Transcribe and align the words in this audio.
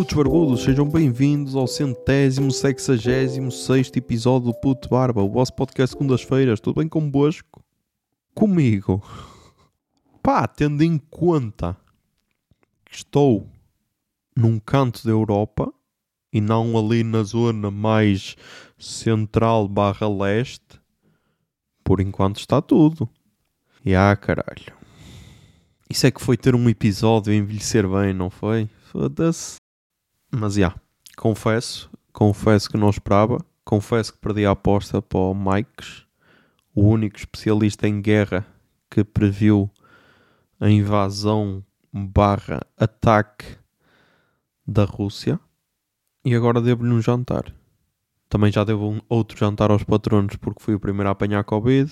Putos 0.00 0.16
barbudos, 0.16 0.62
sejam 0.62 0.88
bem-vindos 0.88 1.54
ao 1.54 1.66
centésimo, 1.66 2.50
sexagésimo, 2.50 3.52
sexto 3.52 3.98
episódio 3.98 4.50
do 4.50 4.58
Puto 4.58 4.88
Barba, 4.88 5.20
o 5.20 5.28
vosso 5.28 5.52
podcast 5.52 5.94
segundas-feiras. 5.94 6.58
Tudo 6.58 6.76
bem 6.76 6.88
convosco? 6.88 7.62
Comigo? 8.34 9.04
Pá, 10.22 10.48
tendo 10.48 10.82
em 10.82 10.96
conta 10.96 11.76
que 12.86 12.94
estou 12.96 13.46
num 14.34 14.58
canto 14.58 15.04
da 15.04 15.10
Europa 15.10 15.70
e 16.32 16.40
não 16.40 16.78
ali 16.78 17.04
na 17.04 17.22
zona 17.22 17.70
mais 17.70 18.38
central 18.78 19.68
barra 19.68 20.08
leste, 20.08 20.80
por 21.84 22.00
enquanto 22.00 22.38
está 22.38 22.62
tudo. 22.62 23.06
E 23.84 23.94
ah, 23.94 24.16
caralho. 24.16 24.72
Isso 25.90 26.06
é 26.06 26.10
que 26.10 26.22
foi 26.22 26.38
ter 26.38 26.54
um 26.54 26.70
episódio 26.70 27.34
e 27.34 27.36
envelhecer 27.36 27.86
bem, 27.86 28.14
não 28.14 28.30
foi? 28.30 28.66
Foda-se. 28.90 29.60
Mas 30.30 30.54
já, 30.54 30.60
yeah, 30.60 30.80
confesso, 31.16 31.90
confesso 32.12 32.70
que 32.70 32.76
não 32.76 32.90
esperava. 32.90 33.38
Confesso 33.64 34.12
que 34.12 34.18
perdi 34.18 34.46
a 34.46 34.52
aposta 34.52 35.00
para 35.02 35.18
o 35.18 35.34
Mikes, 35.34 36.04
o 36.74 36.82
único 36.82 37.16
especialista 37.16 37.86
em 37.86 38.00
guerra 38.00 38.46
que 38.90 39.04
previu 39.04 39.70
a 40.58 40.68
invasão 40.68 41.64
barra 41.92 42.60
ataque 42.76 43.56
da 44.66 44.84
Rússia. 44.84 45.38
E 46.24 46.34
agora 46.34 46.60
devo-lhe 46.60 46.92
um 46.92 47.00
jantar. 47.00 47.54
Também 48.28 48.52
já 48.52 48.62
devo 48.62 48.88
um 48.88 49.00
outro 49.08 49.38
jantar 49.38 49.70
aos 49.70 49.82
patronos 49.82 50.36
porque 50.36 50.62
fui 50.62 50.74
o 50.74 50.80
primeiro 50.80 51.08
a 51.08 51.12
apanhar 51.12 51.42
Covid. 51.44 51.90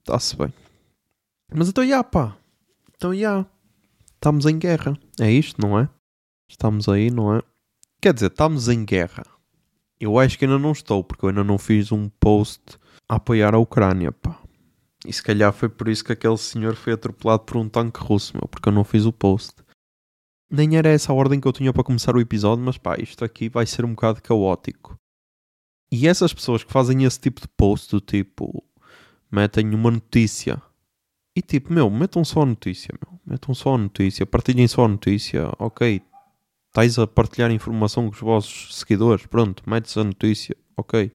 Está-se 0.00 0.36
bem. 0.36 0.52
Mas 1.52 1.68
então, 1.68 1.86
já 1.86 2.04
pá. 2.04 2.36
Então, 2.96 3.14
já. 3.14 3.44
Estamos 4.14 4.46
em 4.46 4.58
guerra. 4.58 4.96
É 5.18 5.30
isto, 5.30 5.60
não 5.60 5.78
é? 5.78 5.88
Estamos 6.50 6.88
aí, 6.88 7.12
não 7.12 7.36
é? 7.36 7.42
Quer 8.02 8.12
dizer, 8.12 8.26
estamos 8.26 8.68
em 8.68 8.84
guerra. 8.84 9.22
Eu 10.00 10.18
acho 10.18 10.36
que 10.36 10.44
ainda 10.44 10.58
não 10.58 10.72
estou, 10.72 11.04
porque 11.04 11.24
eu 11.24 11.28
ainda 11.28 11.44
não 11.44 11.56
fiz 11.56 11.92
um 11.92 12.08
post 12.08 12.76
a 13.08 13.16
apoiar 13.16 13.54
a 13.54 13.58
Ucrânia, 13.58 14.10
pá. 14.10 14.36
E 15.06 15.12
se 15.12 15.22
calhar 15.22 15.52
foi 15.52 15.68
por 15.68 15.88
isso 15.88 16.04
que 16.04 16.12
aquele 16.12 16.36
senhor 16.36 16.74
foi 16.74 16.94
atropelado 16.94 17.44
por 17.44 17.56
um 17.56 17.68
tanque 17.68 18.00
russo, 18.00 18.36
meu, 18.36 18.48
porque 18.48 18.68
eu 18.68 18.72
não 18.72 18.82
fiz 18.82 19.06
o 19.06 19.12
post. 19.12 19.54
Nem 20.50 20.76
era 20.76 20.88
essa 20.88 21.12
a 21.12 21.14
ordem 21.14 21.40
que 21.40 21.46
eu 21.46 21.52
tinha 21.52 21.72
para 21.72 21.84
começar 21.84 22.16
o 22.16 22.20
episódio, 22.20 22.64
mas 22.64 22.76
pá, 22.76 22.96
isto 22.98 23.24
aqui 23.24 23.48
vai 23.48 23.64
ser 23.64 23.84
um 23.84 23.94
bocado 23.94 24.20
caótico. 24.20 24.96
E 25.92 26.08
essas 26.08 26.34
pessoas 26.34 26.64
que 26.64 26.72
fazem 26.72 27.04
esse 27.04 27.20
tipo 27.20 27.40
de 27.40 27.48
post, 27.48 27.92
do 27.92 28.00
tipo, 28.00 28.64
metem 29.30 29.72
uma 29.72 29.92
notícia 29.92 30.60
e 31.36 31.40
tipo, 31.40 31.72
meu, 31.72 31.88
metam 31.88 32.24
só 32.24 32.42
a 32.42 32.46
notícia, 32.46 32.92
meu. 33.00 33.20
Metam 33.24 33.54
só 33.54 33.76
a 33.76 33.78
notícia, 33.78 34.26
partilhem 34.26 34.66
só 34.66 34.84
a 34.84 34.88
notícia, 34.88 35.48
ok. 35.60 36.02
Estais 36.70 37.00
a 37.00 37.06
partilhar 37.06 37.50
informação 37.50 38.04
com 38.04 38.14
os 38.14 38.20
vossos 38.20 38.78
seguidores, 38.78 39.26
pronto, 39.26 39.68
metes 39.68 39.96
a 39.96 40.04
notícia, 40.04 40.56
ok. 40.76 41.10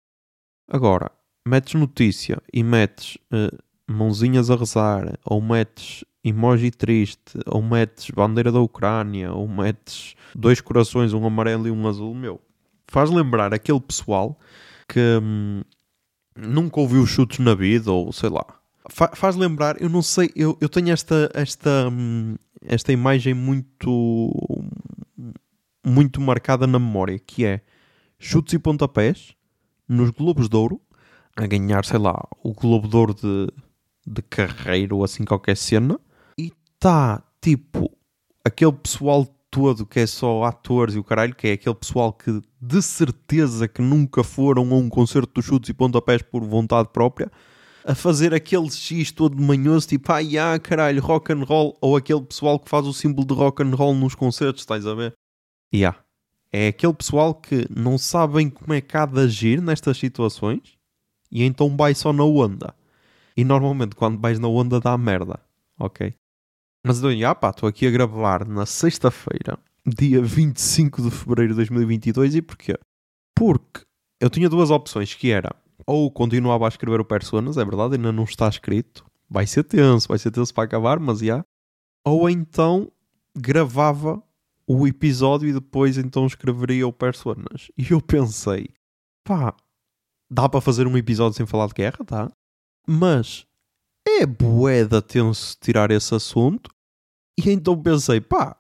Agora, 0.69 1.09
metes 1.47 1.75
notícia 1.75 2.41
e 2.51 2.61
metes 2.61 3.17
uh, 3.31 3.57
mãozinhas 3.89 4.51
a 4.51 4.57
rezar, 4.57 5.17
ou 5.23 5.41
metes 5.41 6.03
emoji 6.25 6.71
triste, 6.71 7.39
ou 7.45 7.61
metes 7.61 8.09
bandeira 8.09 8.51
da 8.51 8.59
Ucrânia, 8.59 9.31
ou 9.31 9.47
metes 9.47 10.15
dois 10.35 10.59
corações, 10.59 11.13
um 11.13 11.25
amarelo 11.25 11.69
e 11.69 11.71
um 11.71 11.87
azul, 11.87 12.13
meu. 12.13 12.41
Faz 12.89 13.09
lembrar 13.09 13.53
aquele 13.53 13.79
pessoal 13.79 14.37
que 14.89 14.99
hum, 15.23 15.61
nunca 16.35 16.81
ouviu 16.81 17.05
chutes 17.05 17.39
na 17.39 17.55
vida, 17.55 17.93
ou 17.93 18.11
sei 18.11 18.29
lá, 18.29 18.45
Fa 18.89 19.09
faz 19.15 19.35
lembrar, 19.35 19.81
eu 19.81 19.89
não 19.89 20.01
sei, 20.01 20.29
eu, 20.35 20.55
eu 20.61 20.69
tenho 20.69 20.91
esta, 20.91 21.31
esta, 21.33 21.89
hum, 21.89 22.35
esta 22.61 22.91
imagem 22.91 23.33
muito, 23.33 24.31
muito 25.85 26.19
marcada 26.19 26.65
na 26.65 26.79
memória, 26.79 27.19
que 27.19 27.45
é 27.45 27.61
chutes 28.17 28.53
e 28.53 28.59
pontapés 28.59 29.35
nos 29.87 30.09
Globos 30.09 30.49
de 30.49 30.57
Ouro, 30.57 30.81
a 31.35 31.45
ganhar, 31.45 31.85
sei 31.85 31.99
lá, 31.99 32.27
o 32.43 32.53
Globo 32.53 32.87
de 32.87 32.95
Ouro 32.95 33.13
de, 33.13 33.47
de 34.05 34.21
carreira 34.23 34.95
ou 34.95 35.03
assim 35.03 35.23
qualquer 35.23 35.55
cena, 35.55 35.99
e 36.37 36.51
tá 36.79 37.21
tipo 37.41 37.91
aquele 38.43 38.73
pessoal 38.73 39.25
todo 39.51 39.85
que 39.85 39.99
é 39.99 40.07
só 40.07 40.43
atores 40.43 40.95
e 40.95 40.99
o 40.99 41.03
caralho, 41.03 41.35
que 41.35 41.47
é 41.47 41.53
aquele 41.53 41.75
pessoal 41.75 42.11
que 42.11 42.41
de 42.59 42.81
certeza 42.81 43.67
que 43.67 43.81
nunca 43.81 44.23
foram 44.23 44.63
a 44.73 44.75
um 44.75 44.89
concerto 44.89 45.39
de 45.39 45.45
chutes 45.45 45.69
e 45.69 45.73
pontapés 45.73 46.21
por 46.21 46.43
vontade 46.43 46.89
própria 46.89 47.31
a 47.85 47.93
fazer 47.93 48.33
aquele 48.33 48.69
X 48.69 49.11
todo 49.11 49.39
manhoso, 49.39 49.87
tipo, 49.87 50.11
ah, 50.11 50.19
yeah, 50.19 50.57
caralho, 50.57 51.01
rock 51.01 51.31
and 51.31 51.43
roll, 51.43 51.77
ou 51.79 51.95
aquele 51.95 52.21
pessoal 52.21 52.59
que 52.59 52.67
faz 52.67 52.87
o 52.87 52.93
símbolo 52.93 53.27
de 53.27 53.33
rock 53.35 53.61
and 53.61 53.75
roll 53.75 53.93
nos 53.93 54.15
concertos, 54.15 54.63
estás 54.63 54.87
a 54.87 54.95
ver? 54.95 55.13
Yeah. 55.73 55.97
É 56.51 56.69
aquele 56.69 56.93
pessoal 56.93 57.33
que 57.33 57.67
não 57.69 57.97
sabem 57.97 58.49
como 58.49 58.73
é 58.73 58.81
que 58.81 58.95
há 58.95 59.05
de 59.05 59.19
agir 59.19 59.61
nestas 59.61 59.97
situações 59.97 60.77
e 61.31 61.43
então 61.43 61.75
vai 61.75 61.93
só 61.93 62.13
na 62.13 62.23
onda. 62.23 62.73
E 63.35 63.43
normalmente 63.43 63.95
quando 63.95 64.19
vais 64.19 64.39
na 64.39 64.47
onda 64.47 64.79
dá 64.79 64.97
merda, 64.97 65.39
ok? 65.77 66.13
Mas 66.85 66.99
então, 66.99 67.11
yeah, 67.11 67.33
pá, 67.33 67.49
estou 67.49 67.67
aqui 67.67 67.87
a 67.87 67.91
gravar 67.91 68.47
na 68.47 68.65
sexta-feira, 68.65 69.59
dia 69.85 70.21
25 70.21 71.01
de 71.01 71.11
fevereiro 71.11 71.53
de 71.53 71.57
2022 71.57 72.35
e 72.35 72.41
porquê? 72.41 72.77
Porque 73.35 73.81
eu 74.21 74.29
tinha 74.29 74.47
duas 74.47 74.69
opções 74.69 75.13
que 75.13 75.31
era 75.31 75.53
ou 75.85 76.09
continuava 76.09 76.65
a 76.65 76.69
escrever 76.69 76.99
o 76.99 77.05
Personas, 77.05 77.57
é 77.57 77.65
verdade, 77.65 77.95
ainda 77.95 78.11
não 78.11 78.23
está 78.23 78.47
escrito. 78.47 79.05
Vai 79.29 79.45
ser 79.45 79.63
tenso, 79.63 80.07
vai 80.07 80.17
ser 80.17 80.31
tenso 80.31 80.53
para 80.53 80.63
acabar, 80.63 80.99
mas 80.99 81.19
já. 81.19 81.43
Ou 82.03 82.29
então 82.29 82.91
gravava 83.35 84.21
o 84.67 84.87
episódio 84.87 85.47
e 85.47 85.53
depois 85.53 85.97
então 85.97 86.25
escreveria 86.25 86.87
o 86.87 86.93
Personas. 86.93 87.69
E 87.77 87.91
eu 87.91 88.01
pensei, 88.01 88.69
pá, 89.23 89.55
dá 90.29 90.49
para 90.49 90.61
fazer 90.61 90.87
um 90.87 90.97
episódio 90.97 91.37
sem 91.37 91.45
falar 91.45 91.67
de 91.67 91.73
guerra, 91.73 92.03
tá? 92.05 92.31
Mas 92.87 93.45
é 94.07 94.25
boeda 94.25 95.01
tenso 95.01 95.57
tirar 95.59 95.91
esse 95.91 96.13
assunto. 96.13 96.69
E 97.37 97.51
então 97.51 97.81
pensei, 97.81 98.21
pá, 98.21 98.55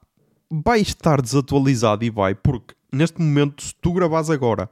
vai 0.49 0.81
estar 0.81 1.21
desatualizado 1.21 2.03
e 2.03 2.09
vai, 2.09 2.35
porque 2.35 2.75
neste 2.91 3.19
momento, 3.21 3.63
se 3.63 3.73
tu 3.75 3.93
gravas 3.93 4.29
agora 4.29 4.69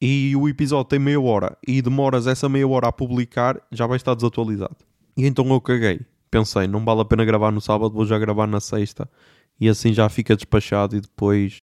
e 0.00 0.34
o 0.36 0.48
episódio 0.48 0.88
tem 0.88 0.98
meia 0.98 1.20
hora 1.20 1.56
e 1.66 1.82
demoras 1.82 2.26
essa 2.26 2.48
meia 2.48 2.66
hora 2.66 2.88
a 2.88 2.92
publicar, 2.92 3.60
já 3.70 3.86
vai 3.86 3.96
estar 3.96 4.14
desatualizado. 4.14 4.76
E 5.16 5.26
então 5.26 5.46
eu 5.48 5.60
caguei. 5.60 6.00
Pensei, 6.30 6.68
não 6.68 6.84
vale 6.84 7.00
a 7.00 7.04
pena 7.04 7.24
gravar 7.24 7.50
no 7.50 7.60
sábado, 7.60 7.92
vou 7.92 8.06
já 8.06 8.18
gravar 8.18 8.46
na 8.46 8.60
sexta. 8.60 9.10
E 9.60 9.68
assim 9.68 9.92
já 9.92 10.08
fica 10.08 10.34
despachado 10.34 10.96
e 10.96 11.00
depois 11.00 11.58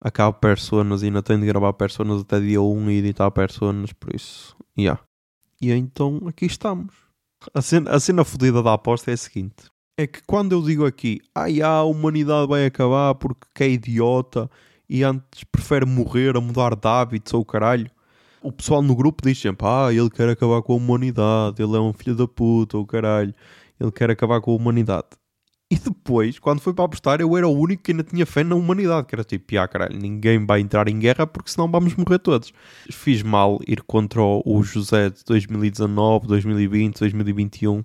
acabo 0.00 0.38
personas 0.38 1.02
e 1.02 1.06
ainda 1.06 1.22
tenho 1.22 1.40
de 1.40 1.46
gravar 1.46 1.72
personas 1.74 2.22
até 2.22 2.40
dia 2.40 2.60
1 2.60 2.90
e 2.90 2.98
editar 2.98 3.30
personas, 3.30 3.92
por 3.92 4.14
isso, 4.14 4.56
yeah. 4.76 5.00
E 5.60 5.70
então 5.70 6.20
aqui 6.26 6.46
estamos. 6.46 6.94
A 7.52 7.60
cena, 7.60 7.90
a 7.90 8.00
cena 8.00 8.24
fodida 8.24 8.62
da 8.62 8.74
aposta 8.74 9.10
é 9.10 9.14
a 9.14 9.16
seguinte: 9.16 9.64
é 9.96 10.06
que 10.06 10.22
quando 10.26 10.52
eu 10.52 10.62
digo 10.62 10.86
aqui, 10.86 11.20
ai, 11.34 11.60
ah, 11.60 11.78
a 11.78 11.84
humanidade 11.84 12.48
vai 12.48 12.66
acabar 12.66 13.14
porque 13.14 13.46
que 13.54 13.64
é 13.64 13.70
idiota 13.70 14.50
e 14.88 15.02
antes 15.04 15.44
prefere 15.44 15.86
morrer 15.86 16.36
a 16.36 16.40
mudar 16.40 16.74
de 16.74 16.88
hábitos 16.88 17.34
ou 17.34 17.44
caralho. 17.44 17.90
O 18.42 18.50
pessoal 18.50 18.82
no 18.82 18.96
grupo 18.96 19.22
diz 19.22 19.38
sempre: 19.38 19.66
Ah, 19.66 19.92
ele 19.92 20.10
quer 20.10 20.28
acabar 20.28 20.62
com 20.62 20.72
a 20.72 20.76
humanidade, 20.76 21.62
ele 21.62 21.76
é 21.76 21.80
um 21.80 21.92
filho 21.92 22.16
da 22.16 22.26
puta, 22.26 22.76
ou 22.76 22.86
caralho, 22.86 23.34
ele 23.78 23.92
quer 23.92 24.10
acabar 24.10 24.40
com 24.40 24.52
a 24.52 24.56
humanidade. 24.56 25.08
E 25.72 25.76
depois, 25.76 26.38
quando 26.38 26.60
foi 26.60 26.74
para 26.74 26.84
apostar, 26.84 27.18
eu 27.22 27.34
era 27.34 27.48
o 27.48 27.58
único 27.58 27.82
que 27.82 27.92
ainda 27.92 28.02
tinha 28.04 28.26
fé 28.26 28.44
na 28.44 28.54
humanidade, 28.54 29.06
que 29.06 29.14
era 29.14 29.24
tipo, 29.24 29.56
ah, 29.56 29.66
caralho, 29.66 29.98
ninguém 29.98 30.44
vai 30.44 30.60
entrar 30.60 30.86
em 30.86 30.98
guerra 30.98 31.26
porque 31.26 31.50
senão 31.50 31.66
vamos 31.66 31.94
morrer 31.96 32.18
todos. 32.18 32.52
Fiz 32.90 33.22
mal 33.22 33.58
ir 33.66 33.80
contra 33.80 34.20
o 34.20 34.62
José 34.62 35.08
de 35.08 35.24
2019, 35.24 36.26
2020, 36.26 36.98
2021. 36.98 37.82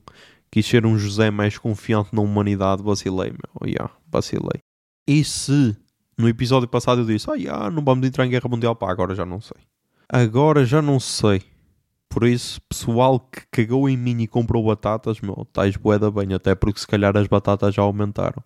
Quis 0.51 0.65
ser 0.65 0.85
um 0.85 0.99
José 0.99 1.31
mais 1.31 1.57
confiante 1.57 2.13
na 2.13 2.21
humanidade, 2.21 2.83
vacilei, 2.83 3.31
meu. 3.31 3.69
Yeah, 3.69 3.89
vacilei. 4.11 4.59
E 5.07 5.23
se 5.23 5.73
no 6.17 6.27
episódio 6.27 6.67
passado 6.67 6.99
eu 6.99 7.05
disse: 7.05 7.25
Ah, 7.49 7.71
não 7.71 7.85
vamos 7.85 8.05
entrar 8.05 8.25
em 8.25 8.29
guerra 8.29 8.49
mundial. 8.49 8.75
Pá, 8.75 8.91
agora 8.91 9.15
já 9.15 9.25
não 9.25 9.39
sei. 9.39 9.61
Agora 10.09 10.65
já 10.65 10.81
não 10.81 10.99
sei. 10.99 11.41
Por 12.09 12.23
isso, 12.25 12.61
pessoal 12.61 13.19
que 13.19 13.41
cagou 13.51 13.87
em 13.89 13.97
mim 13.97 14.21
e 14.21 14.27
comprou 14.27 14.63
batatas, 14.65 15.19
meu, 15.21 15.47
tais 15.51 15.75
boeda 15.75 16.09
bem, 16.09 16.33
até 16.33 16.55
porque 16.55 16.79
se 16.79 16.87
calhar 16.87 17.15
as 17.17 17.27
batatas 17.27 17.75
já 17.75 17.81
aumentaram. 17.81 18.43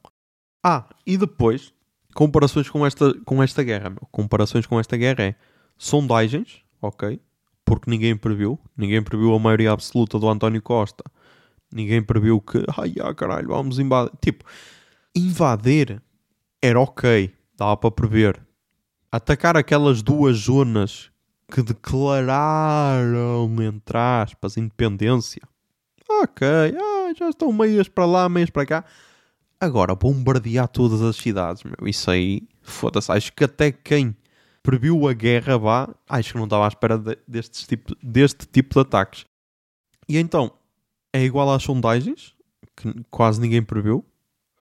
Ah, 0.64 0.90
e 1.06 1.18
depois, 1.18 1.74
comparações 2.14 2.70
com 2.70 2.86
esta, 2.86 3.14
com 3.24 3.42
esta 3.42 3.64
guerra, 3.64 3.90
meu. 3.90 4.08
Comparações 4.12 4.66
com 4.66 4.80
esta 4.80 4.98
guerra 4.98 5.24
é 5.24 5.36
sondagens, 5.78 6.62
ok? 6.82 7.20
Porque 7.64 7.90
ninguém 7.90 8.16
previu. 8.16 8.60
Ninguém 8.76 9.02
previu 9.02 9.34
a 9.34 9.40
maioria 9.40 9.72
absoluta 9.72 10.20
do 10.20 10.28
António 10.28 10.62
Costa. 10.62 11.04
Ninguém 11.72 12.02
previu 12.02 12.42
que, 12.42 12.66
ai, 12.78 12.94
ah, 13.00 13.14
caralho, 13.14 13.48
vamos 13.48 13.80
invadir. 13.80 14.12
Tipo, 14.20 14.44
invadir 15.16 16.02
era 16.62 16.80
ok 16.80 17.34
dava 17.62 17.78
para 17.78 17.92
prever. 17.92 18.42
Atacar 19.12 19.56
aquelas 19.56 20.02
duas 20.02 20.38
zonas 20.38 21.11
que 21.52 21.62
declararam, 21.62 23.48
entre 23.62 23.98
aspas, 23.98 24.56
independência. 24.56 25.42
Ok, 26.10 26.48
ah, 26.48 27.14
já 27.18 27.30
estão 27.30 27.52
meias 27.52 27.88
para 27.88 28.06
lá, 28.06 28.30
meias 28.30 28.50
para 28.50 28.66
cá. 28.66 28.86
Agora, 29.60 29.94
bombardear 29.94 30.68
todas 30.68 31.02
as 31.02 31.18
cidades, 31.18 31.64
meu, 31.64 31.76
isso 31.88 32.10
aí, 32.10 32.48
foda-se. 32.62 33.12
Acho 33.12 33.34
que 33.34 33.44
até 33.44 33.72
quem 33.72 34.16
previu 34.64 35.08
a 35.08 35.14
guerra 35.14 35.58
vá, 35.58 35.94
acho 36.10 36.32
que 36.32 36.38
não 36.38 36.46
estava 36.46 36.66
à 36.66 36.68
espera 36.68 36.98
de, 36.98 37.18
deste, 37.28 37.68
tipo, 37.68 37.96
deste 38.02 38.48
tipo 38.48 38.74
de 38.74 38.80
ataques. 38.80 39.26
E 40.08 40.18
então, 40.18 40.52
é 41.14 41.24
igual 41.24 41.52
às 41.52 41.64
sondagens, 41.64 42.34
que 42.76 42.94
quase 43.10 43.40
ninguém 43.40 43.62
previu. 43.62 44.06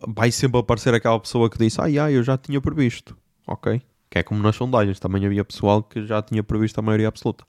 Vai 0.06 0.30
sempre 0.32 0.58
aparecer 0.58 0.92
aquela 0.94 1.20
pessoa 1.20 1.48
que 1.48 1.58
disse, 1.58 1.80
ah, 1.80 1.86
yeah, 1.86 2.10
eu 2.10 2.22
já 2.22 2.36
tinha 2.36 2.60
previsto. 2.60 3.16
Ok? 3.46 3.80
Que 4.10 4.18
é 4.18 4.22
como 4.22 4.42
nas 4.42 4.56
sondagens, 4.56 4.98
também 4.98 5.24
havia 5.24 5.44
pessoal 5.44 5.82
que 5.82 6.04
já 6.04 6.20
tinha 6.20 6.42
previsto 6.42 6.78
a 6.78 6.82
maioria 6.82 7.08
absoluta. 7.08 7.44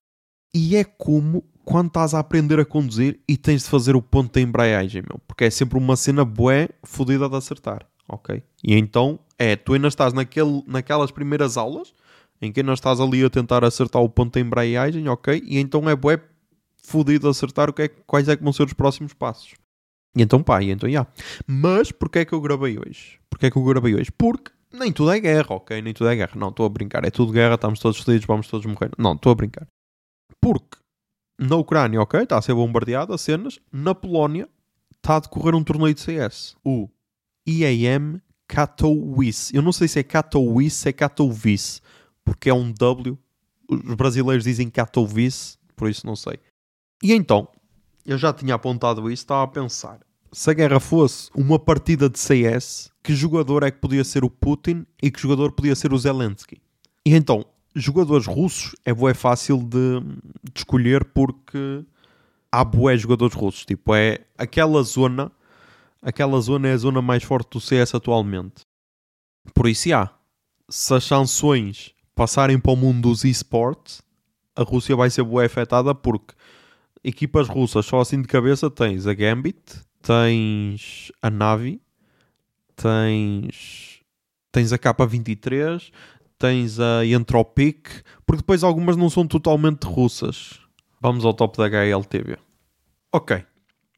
E 0.53 0.75
é 0.75 0.83
como 0.83 1.43
quando 1.63 1.87
estás 1.87 2.13
a 2.13 2.19
aprender 2.19 2.59
a 2.59 2.65
conduzir 2.65 3.19
e 3.27 3.37
tens 3.37 3.63
de 3.63 3.69
fazer 3.69 3.95
o 3.95 4.01
ponto 4.01 4.33
da 4.33 4.41
embreagem, 4.41 5.01
meu. 5.01 5.19
Porque 5.27 5.45
é 5.45 5.49
sempre 5.49 5.77
uma 5.77 5.95
cena 5.95 6.25
bué 6.25 6.69
fodida 6.83 7.27
de 7.29 7.35
acertar, 7.35 7.87
ok? 8.07 8.43
E 8.63 8.75
então, 8.75 9.19
é, 9.39 9.55
tu 9.55 9.73
ainda 9.73 9.87
estás 9.87 10.13
naquele, 10.13 10.63
naquelas 10.67 11.11
primeiras 11.11 11.57
aulas 11.57 11.93
em 12.41 12.51
que 12.51 12.59
ainda 12.59 12.73
estás 12.73 12.99
ali 12.99 13.23
a 13.23 13.29
tentar 13.29 13.63
acertar 13.63 14.01
o 14.01 14.09
ponto 14.09 14.33
da 14.33 14.39
embreagem, 14.39 15.07
ok? 15.07 15.41
E 15.45 15.59
então 15.59 15.87
é 15.89 15.95
bué 15.95 16.19
fodido 16.83 17.29
acertar 17.29 17.69
o 17.69 17.73
que 17.73 17.83
é, 17.83 17.87
quais 17.87 18.27
é 18.27 18.35
que 18.35 18.43
vão 18.43 18.51
ser 18.51 18.63
os 18.63 18.73
próximos 18.73 19.13
passos. 19.13 19.53
E 20.15 20.21
então 20.21 20.41
pá, 20.41 20.61
e 20.61 20.71
então 20.71 20.89
já. 20.89 20.91
Yeah. 20.91 21.11
Mas 21.47 21.91
porquê 21.91 22.19
é 22.19 22.25
que 22.25 22.33
eu 22.33 22.41
gravei 22.41 22.77
hoje? 22.77 23.19
Porquê 23.29 23.45
é 23.45 23.51
que 23.51 23.57
eu 23.57 23.63
gravei 23.63 23.95
hoje? 23.95 24.11
Porque 24.11 24.51
nem 24.71 24.91
tudo 24.91 25.11
é 25.11 25.19
guerra, 25.19 25.55
ok? 25.55 25.81
Nem 25.81 25.93
tudo 25.93 26.09
é 26.09 26.15
guerra. 26.15 26.33
Não, 26.35 26.49
estou 26.49 26.65
a 26.65 26.69
brincar. 26.69 27.03
É 27.05 27.11
tudo 27.11 27.31
guerra, 27.31 27.55
estamos 27.55 27.79
todos 27.79 27.99
fodidos, 27.99 28.25
vamos 28.25 28.47
todos 28.47 28.65
morrer. 28.65 28.91
Não, 28.97 29.13
estou 29.13 29.31
a 29.31 29.35
brincar. 29.35 29.67
Porque 30.39 30.77
na 31.39 31.55
Ucrânia, 31.55 32.01
ok, 32.01 32.21
está 32.21 32.37
a 32.37 32.41
ser 32.41 32.53
bombardeado, 32.53 33.13
as 33.13 33.21
cenas. 33.21 33.59
Na 33.71 33.95
Polónia 33.95 34.47
está 34.95 35.17
a 35.17 35.19
decorrer 35.19 35.55
um 35.55 35.63
torneio 35.63 35.93
de 35.93 36.01
CS. 36.01 36.55
O 36.63 36.87
IAM 37.47 38.21
Katowice. 38.47 39.55
Eu 39.55 39.61
não 39.61 39.71
sei 39.71 39.87
se 39.87 39.99
é 39.99 40.03
Katowice, 40.03 40.89
é 40.89 40.93
Katowice. 40.93 41.81
Porque 42.23 42.49
é 42.49 42.53
um 42.53 42.71
W. 42.71 43.17
Os 43.69 43.95
brasileiros 43.95 44.43
dizem 44.43 44.69
Katowice, 44.69 45.57
por 45.75 45.89
isso 45.89 46.05
não 46.05 46.15
sei. 46.15 46.37
E 47.01 47.13
então, 47.13 47.47
eu 48.05 48.17
já 48.17 48.33
tinha 48.33 48.55
apontado 48.55 49.09
isso, 49.09 49.23
estava 49.23 49.43
a 49.43 49.47
pensar. 49.47 49.99
Se 50.31 50.49
a 50.49 50.53
guerra 50.53 50.79
fosse 50.79 51.29
uma 51.33 51.57
partida 51.57 52.09
de 52.09 52.19
CS, 52.19 52.90
que 53.03 53.15
jogador 53.15 53.63
é 53.63 53.71
que 53.71 53.79
podia 53.79 54.03
ser 54.03 54.23
o 54.23 54.29
Putin 54.29 54.85
e 55.01 55.09
que 55.09 55.19
jogador 55.19 55.51
podia 55.51 55.75
ser 55.75 55.93
o 55.93 55.97
Zelensky? 55.97 56.61
E 57.05 57.15
então, 57.15 57.45
jogadores 57.75 58.27
russos 58.27 58.75
é 58.85 58.93
bué 58.93 59.13
fácil 59.13 59.57
de, 59.57 59.99
de, 60.43 60.59
escolher 60.59 61.05
porque 61.05 61.83
há 62.51 62.63
bué 62.63 62.95
jogadores 62.97 63.35
russos. 63.35 63.65
Tipo, 63.65 63.95
é 63.95 64.19
aquela 64.37 64.83
zona, 64.83 65.31
aquela 66.01 66.39
zona 66.41 66.67
é 66.67 66.73
a 66.73 66.77
zona 66.77 67.01
mais 67.01 67.23
forte 67.23 67.49
do 67.51 67.61
CS 67.61 67.95
atualmente. 67.95 68.61
Por 69.53 69.67
isso 69.67 69.93
há. 69.93 70.13
Se 70.69 70.93
as 70.93 71.03
sanções 71.03 71.93
passarem 72.15 72.59
para 72.59 72.71
o 72.71 72.75
mundo 72.75 73.09
dos 73.09 73.23
esportes, 73.23 74.01
a 74.55 74.63
Rússia 74.63 74.95
vai 74.95 75.09
ser 75.09 75.23
bué 75.23 75.45
afetada 75.45 75.95
porque 75.95 76.35
equipas 77.03 77.47
russas, 77.47 77.85
só 77.85 77.99
assim 77.99 78.21
de 78.21 78.27
cabeça, 78.27 78.69
tens 78.69 79.07
a 79.07 79.13
Gambit, 79.13 79.59
tens 80.01 81.11
a 81.21 81.29
Navi, 81.29 81.81
tens, 82.81 84.01
tens 84.51 84.73
a 84.73 84.79
K23, 84.79 85.91
tens 86.37 86.79
a 86.79 87.05
Entropic, 87.05 87.87
porque 88.25 88.41
depois 88.41 88.63
algumas 88.63 88.97
não 88.97 89.09
são 89.09 89.27
totalmente 89.27 89.83
russas. 89.83 90.59
Vamos 90.99 91.23
ao 91.23 91.33
top 91.33 91.57
da 91.57 91.65
HLTV. 91.65 92.37
Ok. 93.13 93.43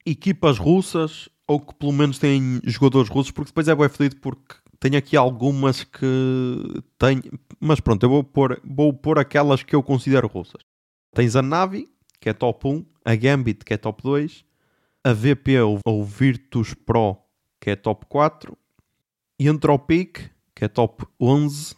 Equipas 0.05 0.57
russas, 0.57 1.29
ou 1.47 1.59
que 1.59 1.73
pelo 1.75 1.93
menos 1.93 2.19
têm 2.19 2.59
jogadores 2.65 3.09
russos, 3.09 3.31
porque 3.31 3.49
depois 3.49 3.67
é 3.67 3.75
bem 3.75 3.89
fedido 3.89 4.17
porque 4.17 4.55
tenho 4.79 4.97
aqui 4.97 5.15
algumas 5.15 5.83
que 5.83 6.83
têm. 6.97 7.21
Mas 7.59 7.79
pronto, 7.79 8.03
eu 8.03 8.09
vou 8.09 8.23
pôr, 8.23 8.59
vou 8.63 8.93
pôr 8.93 9.17
aquelas 9.17 9.63
que 9.63 9.75
eu 9.75 9.81
considero 9.81 10.27
russas. 10.27 10.61
Tens 11.13 11.35
a 11.35 11.41
Navi, 11.41 11.89
que 12.19 12.29
é 12.29 12.33
top 12.33 12.67
1, 12.67 12.85
a 13.05 13.15
Gambit, 13.15 13.63
que 13.63 13.73
é 13.73 13.77
top 13.77 14.03
2, 14.03 14.43
a 15.05 15.13
VP 15.13 15.59
ou 15.85 16.03
Virtus 16.03 16.73
Pro, 16.73 17.17
que 17.61 17.69
é 17.69 17.75
top 17.75 18.05
4, 18.07 18.57
Entropic, 19.47 20.29
que 20.55 20.65
é 20.65 20.67
top 20.67 21.05
11, 21.19 21.75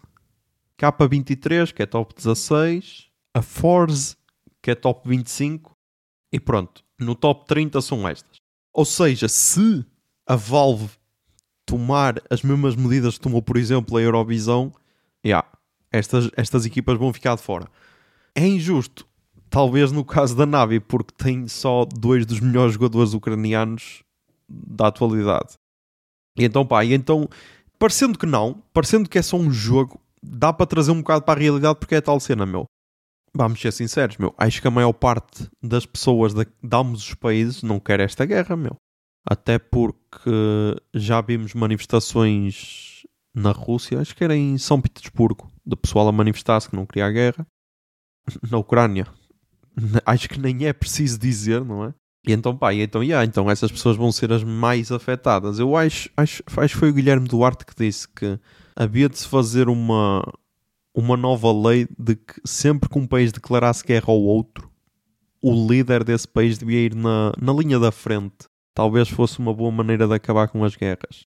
K23, 0.77 1.73
que 1.73 1.83
é 1.83 1.85
top 1.85 2.13
16, 2.13 3.07
a 3.33 3.41
Force, 3.41 4.15
que 4.61 4.71
é 4.71 4.75
top 4.75 5.07
25, 5.07 5.75
e 6.31 6.39
pronto, 6.39 6.83
no 6.99 7.15
top 7.15 7.45
30 7.47 7.81
são 7.81 8.07
estas. 8.07 8.37
Ou 8.73 8.83
seja, 8.83 9.27
se 9.27 9.85
a 10.27 10.35
Valve 10.35 10.89
tomar 11.65 12.21
as 12.29 12.41
mesmas 12.41 12.75
medidas 12.75 13.15
que 13.15 13.21
tomou, 13.21 13.41
por 13.41 13.57
exemplo, 13.57 13.97
a 13.97 14.01
Eurovisão, 14.01 14.71
yeah, 15.25 15.47
estas, 15.91 16.29
estas 16.35 16.65
equipas 16.65 16.97
vão 16.97 17.13
ficar 17.13 17.35
de 17.35 17.41
fora. 17.41 17.67
É 18.33 18.45
injusto, 18.45 19.07
talvez 19.49 19.91
no 19.91 20.03
caso 20.03 20.35
da 20.35 20.45
Navi, 20.45 20.79
porque 20.79 21.13
tem 21.17 21.47
só 21.47 21.85
dois 21.85 22.25
dos 22.25 22.39
melhores 22.39 22.73
jogadores 22.73 23.13
ucranianos 23.13 24.03
da 24.47 24.87
atualidade. 24.87 25.55
E 26.37 26.43
então, 26.43 26.65
pá, 26.65 26.83
e 26.83 26.93
então, 26.93 27.29
parecendo 27.79 28.17
que 28.17 28.25
não, 28.25 28.61
parecendo 28.73 29.09
que 29.09 29.17
é 29.17 29.21
só 29.21 29.37
um 29.37 29.51
jogo, 29.51 29.99
dá 30.21 30.51
para 30.51 30.65
trazer 30.65 30.91
um 30.91 30.99
bocado 30.99 31.23
para 31.23 31.39
a 31.39 31.41
realidade 31.41 31.79
porque 31.79 31.95
é 31.95 32.01
tal 32.01 32.19
cena, 32.19 32.45
meu. 32.45 32.65
Vamos 33.33 33.59
ser 33.59 33.71
sinceros, 33.73 34.17
meu. 34.17 34.33
Acho 34.37 34.61
que 34.61 34.67
a 34.67 34.71
maior 34.71 34.93
parte 34.93 35.49
das 35.61 35.85
pessoas 35.85 36.33
de, 36.33 36.45
de 36.45 36.75
ambos 36.75 37.05
os 37.05 37.13
países 37.15 37.63
não 37.63 37.79
quer 37.79 37.99
esta 37.99 38.25
guerra, 38.25 38.55
meu. 38.55 38.75
Até 39.27 39.59
porque 39.59 40.29
já 40.93 41.19
vimos 41.19 41.53
manifestações 41.53 43.03
na 43.33 43.51
Rússia, 43.51 43.99
acho 43.99 44.15
que 44.15 44.23
era 44.23 44.35
em 44.35 44.57
São 44.57 44.79
Petersburgo, 44.79 45.51
de 45.65 45.75
pessoal 45.75 46.07
a 46.07 46.11
manifestar-se 46.11 46.69
que 46.69 46.75
não 46.75 46.85
queria 46.85 47.07
a 47.07 47.11
guerra. 47.11 47.45
Na 48.49 48.57
Ucrânia, 48.57 49.07
acho 50.05 50.29
que 50.29 50.39
nem 50.39 50.65
é 50.65 50.73
preciso 50.73 51.19
dizer, 51.19 51.63
não 51.65 51.83
é? 51.85 51.93
E 52.27 52.31
então, 52.33 52.57
pá, 52.57 52.73
e 52.73 52.81
então, 52.81 53.03
yeah, 53.03 53.23
então 53.23 53.49
essas 53.49 53.71
pessoas 53.71 53.95
vão 53.95 54.11
ser 54.11 54.31
as 54.31 54.43
mais 54.43 54.91
afetadas. 54.91 55.59
Eu 55.59 55.75
acho, 55.77 56.09
acho, 56.17 56.41
acho 56.57 56.73
que 56.73 56.79
foi 56.79 56.89
o 56.89 56.93
Guilherme 56.93 57.27
Duarte 57.27 57.65
que 57.65 57.75
disse 57.75 58.07
que 58.07 58.39
havia 58.75 59.07
de 59.07 59.19
se 59.19 59.27
fazer 59.27 59.69
uma, 59.69 60.23
uma 60.93 61.15
nova 61.15 61.51
lei 61.51 61.87
de 61.97 62.15
que 62.15 62.41
sempre 62.43 62.89
que 62.89 62.97
um 62.97 63.05
país 63.05 63.31
declarasse 63.31 63.83
guerra 63.83 64.05
ao 64.07 64.19
outro, 64.19 64.71
o 65.41 65.67
líder 65.67 66.03
desse 66.03 66.27
país 66.27 66.57
devia 66.57 66.79
ir 66.79 66.95
na, 66.95 67.31
na 67.39 67.53
linha 67.53 67.77
da 67.77 67.91
frente. 67.91 68.47
Talvez 68.73 69.07
fosse 69.07 69.37
uma 69.37 69.53
boa 69.53 69.71
maneira 69.71 70.07
de 70.07 70.13
acabar 70.13 70.47
com 70.47 70.63
as 70.63 70.75
guerras. 70.75 71.27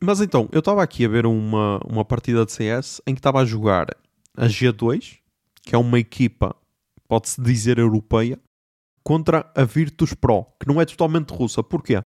Mas 0.00 0.20
então, 0.20 0.48
eu 0.50 0.60
estava 0.60 0.82
aqui 0.82 1.04
a 1.04 1.08
ver 1.08 1.26
uma, 1.26 1.78
uma 1.86 2.04
partida 2.04 2.46
de 2.46 2.52
CS 2.52 3.02
em 3.06 3.14
que 3.14 3.18
estava 3.18 3.40
a 3.40 3.44
jogar 3.44 3.88
a 4.36 4.46
G2, 4.46 5.18
que 5.62 5.74
é 5.74 5.78
uma 5.78 5.98
equipa, 5.98 6.56
pode-se 7.06 7.40
dizer 7.40 7.78
europeia, 7.78 8.38
contra 9.08 9.50
a 9.54 9.64
Virtus 9.64 10.12
Pro, 10.12 10.44
que 10.60 10.68
não 10.68 10.78
é 10.78 10.84
totalmente 10.84 11.30
russa. 11.30 11.62
Porquê? 11.62 12.02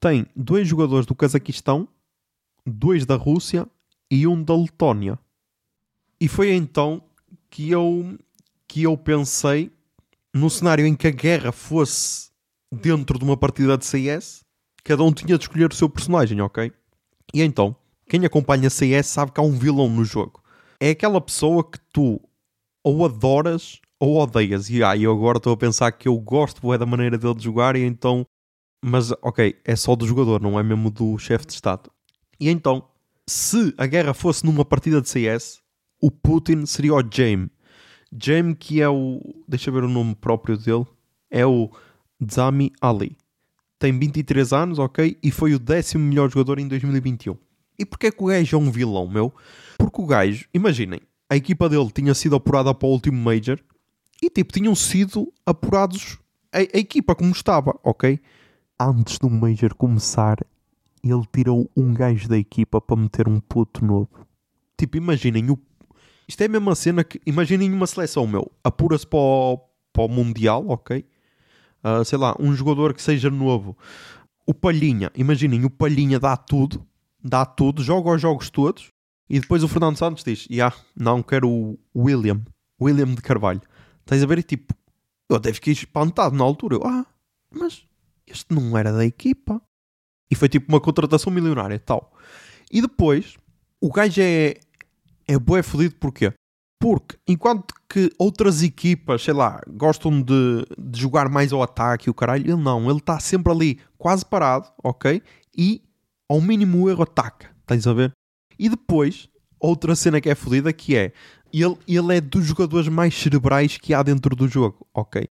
Tem 0.00 0.24
dois 0.36 0.68
jogadores 0.68 1.04
do 1.04 1.12
Cazaquistão, 1.12 1.88
dois 2.64 3.04
da 3.04 3.16
Rússia 3.16 3.68
e 4.08 4.24
um 4.24 4.40
da 4.40 4.54
Letónia. 4.54 5.18
E 6.20 6.28
foi 6.28 6.52
então 6.52 7.02
que 7.50 7.68
eu, 7.68 8.16
que 8.68 8.84
eu 8.84 8.96
pensei 8.96 9.72
no 10.32 10.48
cenário 10.48 10.86
em 10.86 10.94
que 10.94 11.08
a 11.08 11.10
guerra 11.10 11.50
fosse 11.50 12.30
dentro 12.70 13.18
de 13.18 13.24
uma 13.24 13.36
partida 13.36 13.76
de 13.76 13.84
CS, 13.84 14.44
cada 14.84 15.02
um 15.02 15.12
tinha 15.12 15.36
de 15.36 15.42
escolher 15.42 15.72
o 15.72 15.74
seu 15.74 15.90
personagem, 15.90 16.40
ok? 16.40 16.72
E 17.34 17.42
então, 17.42 17.74
quem 18.08 18.24
acompanha 18.24 18.70
CS 18.70 19.08
sabe 19.08 19.32
que 19.32 19.40
há 19.40 19.42
um 19.42 19.58
vilão 19.58 19.88
no 19.88 20.04
jogo. 20.04 20.40
É 20.78 20.90
aquela 20.90 21.20
pessoa 21.20 21.68
que 21.68 21.80
tu 21.92 22.20
ou 22.84 23.04
adoras 23.04 23.80
ou 24.00 24.20
odeias. 24.20 24.70
E 24.70 24.82
ah, 24.82 24.96
eu 24.96 25.12
agora 25.12 25.38
estou 25.38 25.52
a 25.52 25.56
pensar 25.56 25.92
que 25.92 26.08
eu 26.08 26.18
gosto 26.18 26.72
é 26.72 26.78
da 26.78 26.86
maneira 26.86 27.18
dele 27.18 27.34
de 27.34 27.44
jogar 27.44 27.76
e 27.76 27.84
então. 27.84 28.26
Mas 28.84 29.10
ok, 29.22 29.56
é 29.64 29.74
só 29.74 29.96
do 29.96 30.06
jogador, 30.06 30.40
não 30.40 30.58
é 30.58 30.62
mesmo 30.62 30.90
do 30.90 31.18
chefe 31.18 31.46
de 31.46 31.54
Estado. 31.54 31.90
E 32.38 32.48
então, 32.48 32.84
se 33.26 33.74
a 33.76 33.86
guerra 33.86 34.14
fosse 34.14 34.46
numa 34.46 34.64
partida 34.64 35.00
de 35.00 35.08
CS, 35.08 35.60
o 36.00 36.10
Putin 36.10 36.64
seria 36.64 36.94
o 36.94 37.02
Jaime. 37.02 37.50
Jaime 38.22 38.54
que 38.54 38.80
é 38.80 38.88
o. 38.88 39.20
Deixa 39.48 39.70
ver 39.70 39.82
o 39.82 39.88
nome 39.88 40.14
próprio 40.14 40.56
dele. 40.56 40.86
É 41.30 41.44
o 41.44 41.70
Zami 42.32 42.72
Ali. 42.80 43.16
Tem 43.78 43.96
23 43.96 44.52
anos, 44.52 44.78
ok? 44.78 45.18
E 45.22 45.30
foi 45.30 45.54
o 45.54 45.58
décimo 45.58 46.04
melhor 46.04 46.30
jogador 46.30 46.58
em 46.58 46.66
2021. 46.66 47.36
E 47.78 47.84
porquê 47.84 48.10
que 48.10 48.22
o 48.22 48.26
gajo 48.26 48.56
é 48.56 48.58
um 48.58 48.70
vilão, 48.70 49.06
meu? 49.06 49.32
Porque 49.76 50.00
o 50.00 50.06
gajo, 50.06 50.46
imaginem, 50.52 51.00
a 51.30 51.36
equipa 51.36 51.68
dele 51.68 51.90
tinha 51.92 52.14
sido 52.14 52.34
apurada 52.34 52.74
para 52.74 52.88
o 52.88 52.90
último 52.92 53.16
Major 53.22 53.58
e 54.22 54.28
tipo, 54.28 54.52
tinham 54.52 54.74
sido 54.74 55.32
apurados 55.46 56.18
a, 56.52 56.58
a 56.58 56.78
equipa 56.78 57.14
como 57.14 57.30
estava, 57.32 57.78
ok? 57.82 58.20
Antes 58.78 59.18
do 59.18 59.28
Major 59.30 59.74
começar, 59.74 60.38
ele 61.02 61.22
tirou 61.32 61.70
um 61.76 61.92
gajo 61.92 62.28
da 62.28 62.38
equipa 62.38 62.80
para 62.80 62.96
meter 62.96 63.28
um 63.28 63.40
puto 63.40 63.84
novo. 63.84 64.26
Tipo, 64.76 64.96
imaginem 64.96 65.50
o. 65.50 65.58
Isto 66.26 66.42
é 66.42 66.46
a 66.46 66.48
mesma 66.48 66.74
cena 66.74 67.04
que. 67.04 67.20
Imaginem 67.26 67.72
uma 67.72 67.86
seleção, 67.86 68.26
meu. 68.26 68.50
Apura-se 68.62 69.06
para 69.06 69.18
o, 69.18 69.60
para 69.92 70.04
o 70.04 70.08
Mundial, 70.08 70.64
ok? 70.68 71.04
Uh, 71.84 72.04
sei 72.04 72.18
lá, 72.18 72.34
um 72.38 72.54
jogador 72.54 72.94
que 72.94 73.02
seja 73.02 73.30
novo. 73.30 73.76
O 74.46 74.54
Palhinha, 74.54 75.10
imaginem, 75.14 75.64
o 75.64 75.70
Palhinha 75.70 76.18
dá 76.18 76.36
tudo, 76.36 76.84
dá 77.22 77.44
tudo, 77.44 77.82
joga 77.82 78.10
os 78.10 78.20
jogos 78.20 78.50
todos 78.50 78.90
e 79.28 79.38
depois 79.38 79.62
o 79.62 79.68
Fernando 79.68 79.96
Santos 79.96 80.24
diz: 80.24 80.46
Ya, 80.50 80.68
yeah, 80.68 80.76
não 80.96 81.22
quero 81.22 81.48
o 81.50 81.78
William, 81.94 82.40
William 82.80 83.14
de 83.14 83.20
Carvalho. 83.20 83.60
Estás 84.08 84.22
a 84.22 84.26
ver? 84.26 84.38
E 84.38 84.42
tipo, 84.42 84.74
eu 85.28 85.36
até 85.36 85.52
fiquei 85.52 85.74
espantado 85.74 86.34
na 86.34 86.42
altura. 86.42 86.76
Eu, 86.76 86.86
ah, 86.86 87.04
mas 87.54 87.84
este 88.26 88.54
não 88.54 88.76
era 88.76 88.90
da 88.90 89.04
equipa. 89.04 89.60
E 90.30 90.34
foi 90.34 90.48
tipo 90.48 90.72
uma 90.72 90.80
contratação 90.80 91.30
milionária 91.30 91.74
e 91.74 91.78
tal. 91.78 92.10
E 92.72 92.80
depois, 92.80 93.36
o 93.78 93.92
gajo 93.92 94.22
é, 94.22 94.54
é 95.26 95.38
bué 95.38 95.62
fodido 95.62 95.94
porquê? 95.96 96.32
Porque 96.80 97.18
enquanto 97.28 97.74
que 97.86 98.10
outras 98.18 98.62
equipas, 98.62 99.22
sei 99.22 99.34
lá, 99.34 99.60
gostam 99.68 100.22
de, 100.22 100.64
de 100.78 100.98
jogar 100.98 101.28
mais 101.28 101.52
ao 101.52 101.62
ataque 101.62 102.08
e 102.08 102.10
o 102.10 102.14
caralho, 102.14 102.44
ele 102.44 102.62
não, 102.62 102.88
ele 102.88 103.00
está 103.00 103.20
sempre 103.20 103.52
ali 103.52 103.78
quase 103.98 104.24
parado, 104.24 104.70
ok? 104.82 105.22
E 105.54 105.82
ao 106.26 106.40
mínimo 106.40 106.88
erro 106.88 107.02
ataca, 107.02 107.50
estás 107.60 107.86
a 107.86 107.92
ver? 107.92 108.12
E 108.58 108.70
depois, 108.70 109.28
outra 109.60 109.94
cena 109.94 110.20
que 110.20 110.30
é 110.30 110.34
fodida 110.34 110.72
que 110.72 110.96
é, 110.96 111.12
ele, 111.52 111.76
ele 111.86 112.16
é 112.16 112.20
dos 112.20 112.44
jogadores 112.46 112.88
mais 112.88 113.14
cerebrais 113.14 113.76
que 113.76 113.94
há 113.94 114.02
dentro 114.02 114.34
do 114.34 114.48
jogo, 114.48 114.86
ok? 114.94 115.26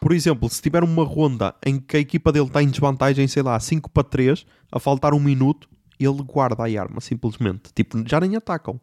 Por 0.00 0.12
exemplo, 0.12 0.48
se 0.48 0.62
tiver 0.62 0.84
uma 0.84 1.04
ronda 1.04 1.54
em 1.64 1.80
que 1.80 1.96
a 1.96 2.00
equipa 2.00 2.30
dele 2.30 2.46
está 2.46 2.62
em 2.62 2.68
desvantagem, 2.68 3.26
sei 3.26 3.42
lá, 3.42 3.58
5 3.58 3.90
para 3.90 4.04
3, 4.04 4.46
a 4.70 4.78
faltar 4.78 5.12
um 5.12 5.20
minuto, 5.20 5.68
ele 5.98 6.22
guarda 6.22 6.62
a 6.62 6.80
arma, 6.80 7.00
simplesmente. 7.00 7.72
Tipo, 7.74 8.02
já 8.06 8.20
nem 8.20 8.36
atacam. 8.36 8.80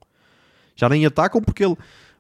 Já 0.75 0.89
nem 0.89 1.05
atacam 1.05 1.41
porque 1.41 1.63
ele 1.63 1.77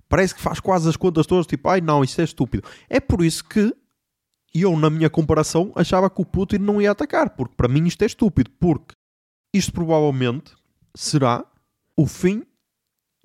parece 0.07 0.33
que 0.33 0.41
faz 0.41 0.59
quase 0.59 0.87
as 0.87 0.95
contas 0.95 1.27
todas, 1.27 1.45
tipo, 1.45 1.67
ai 1.67 1.81
não, 1.81 2.03
isso 2.03 2.21
é 2.21 2.23
estúpido. 2.23 2.67
É 2.89 2.99
por 3.01 3.23
isso 3.23 3.43
que 3.43 3.75
eu, 4.53 4.77
na 4.77 4.89
minha 4.89 5.09
comparação, 5.09 5.73
achava 5.75 6.09
que 6.09 6.21
o 6.21 6.25
Putin 6.25 6.59
não 6.59 6.81
ia 6.81 6.91
atacar, 6.91 7.31
porque 7.31 7.55
para 7.55 7.67
mim 7.67 7.85
isto 7.85 8.01
é 8.03 8.05
estúpido, 8.05 8.49
porque 8.51 8.95
isto 9.53 9.73
provavelmente 9.73 10.53
será 10.95 11.45
o 11.97 12.07
fim 12.07 12.43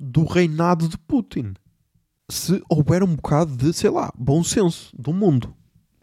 do 0.00 0.24
reinado 0.24 0.88
de 0.88 0.96
Putin. 0.96 1.54
Se 2.30 2.62
houver 2.68 3.02
um 3.02 3.14
bocado 3.14 3.56
de, 3.56 3.72
sei 3.72 3.90
lá, 3.90 4.10
bom 4.16 4.42
senso 4.42 4.94
do 4.96 5.12
mundo, 5.12 5.54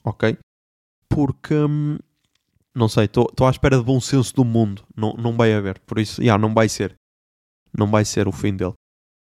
ok? 0.03 0.37
Porque, 1.09 1.55
hum, 1.55 1.97
não 2.75 2.87
sei, 2.87 3.05
estou 3.05 3.47
à 3.47 3.49
espera 3.49 3.77
de 3.77 3.83
bom 3.83 3.99
senso 3.99 4.35
do 4.35 4.45
mundo, 4.45 4.85
não, 4.95 5.13
não 5.13 5.35
vai 5.35 5.53
haver, 5.53 5.79
por 5.79 5.97
isso, 5.99 6.17
já, 6.17 6.23
yeah, 6.23 6.41
não 6.41 6.53
vai 6.53 6.69
ser. 6.69 6.95
Não 7.77 7.87
vai 7.87 8.05
ser 8.05 8.27
o 8.27 8.31
fim 8.31 8.55
dele. 8.55 8.73